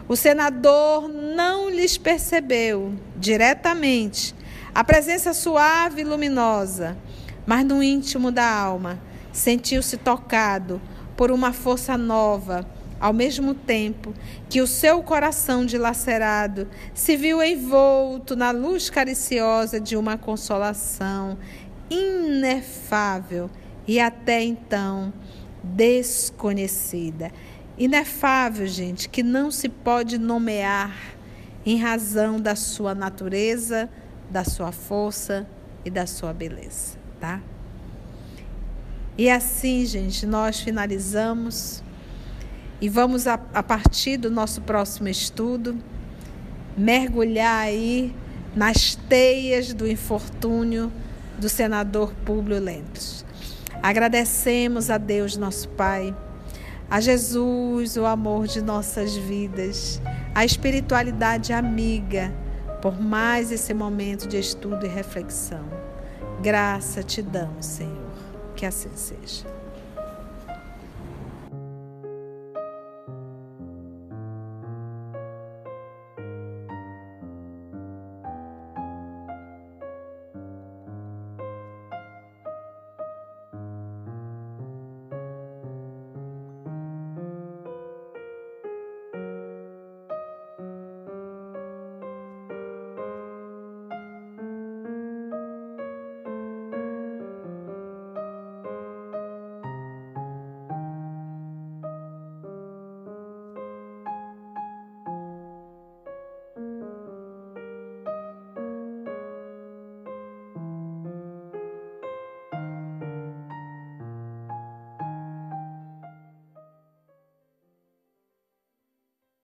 O 0.08 0.16
senador 0.16 1.08
não 1.08 1.70
lhes 1.70 1.96
percebeu 1.96 2.94
diretamente 3.16 4.34
a 4.74 4.82
presença 4.82 5.32
suave 5.32 6.00
e 6.00 6.04
luminosa, 6.04 6.96
mas 7.46 7.64
no 7.64 7.82
íntimo 7.82 8.32
da 8.32 8.48
alma 8.48 9.00
sentiu-se 9.32 9.96
tocado 9.96 10.80
por 11.16 11.30
uma 11.30 11.52
força 11.52 11.96
nova 11.96 12.66
ao 12.98 13.12
mesmo 13.12 13.54
tempo 13.54 14.12
que 14.48 14.60
o 14.60 14.66
seu 14.66 15.02
coração 15.02 15.64
dilacerado 15.64 16.68
se 16.92 17.16
viu 17.16 17.42
envolto 17.42 18.36
na 18.36 18.50
luz 18.50 18.90
cariciosa 18.90 19.80
de 19.80 19.96
uma 19.96 20.18
consolação 20.18 21.38
inefável 21.88 23.48
e 23.86 23.98
até 23.98 24.42
então 24.42 25.12
desconhecida. 25.62 27.30
Inefável, 27.76 28.66
gente, 28.66 29.08
que 29.08 29.22
não 29.22 29.50
se 29.50 29.68
pode 29.68 30.18
nomear 30.18 30.94
em 31.64 31.78
razão 31.78 32.40
da 32.40 32.54
sua 32.54 32.94
natureza, 32.94 33.88
da 34.30 34.44
sua 34.44 34.72
força 34.72 35.46
e 35.84 35.90
da 35.90 36.06
sua 36.06 36.32
beleza, 36.32 36.98
tá? 37.18 37.40
E 39.16 39.28
assim, 39.28 39.84
gente, 39.84 40.24
nós 40.24 40.60
finalizamos 40.60 41.82
e 42.80 42.88
vamos, 42.88 43.26
a, 43.26 43.34
a 43.52 43.62
partir 43.62 44.16
do 44.16 44.30
nosso 44.30 44.62
próximo 44.62 45.08
estudo, 45.08 45.76
mergulhar 46.76 47.64
aí 47.64 48.14
nas 48.56 48.94
teias 48.94 49.74
do 49.74 49.86
infortúnio 49.86 50.90
do 51.38 51.48
senador 51.48 52.14
Públio 52.24 52.58
Lentz. 52.58 53.24
Agradecemos 53.82 54.90
a 54.90 54.98
Deus, 54.98 55.36
nosso 55.36 55.68
Pai, 55.70 56.14
a 56.90 57.00
Jesus, 57.00 57.96
o 57.96 58.04
amor 58.04 58.46
de 58.46 58.60
nossas 58.60 59.16
vidas, 59.16 60.00
a 60.34 60.44
espiritualidade 60.44 61.52
amiga, 61.52 62.32
por 62.82 63.00
mais 63.00 63.52
esse 63.52 63.72
momento 63.72 64.26
de 64.26 64.38
estudo 64.38 64.84
e 64.84 64.88
reflexão. 64.88 65.64
Graça 66.42 67.02
te 67.02 67.22
damos, 67.22 67.66
Senhor. 67.66 68.10
Que 68.56 68.66
assim 68.66 68.90
seja. 68.94 69.59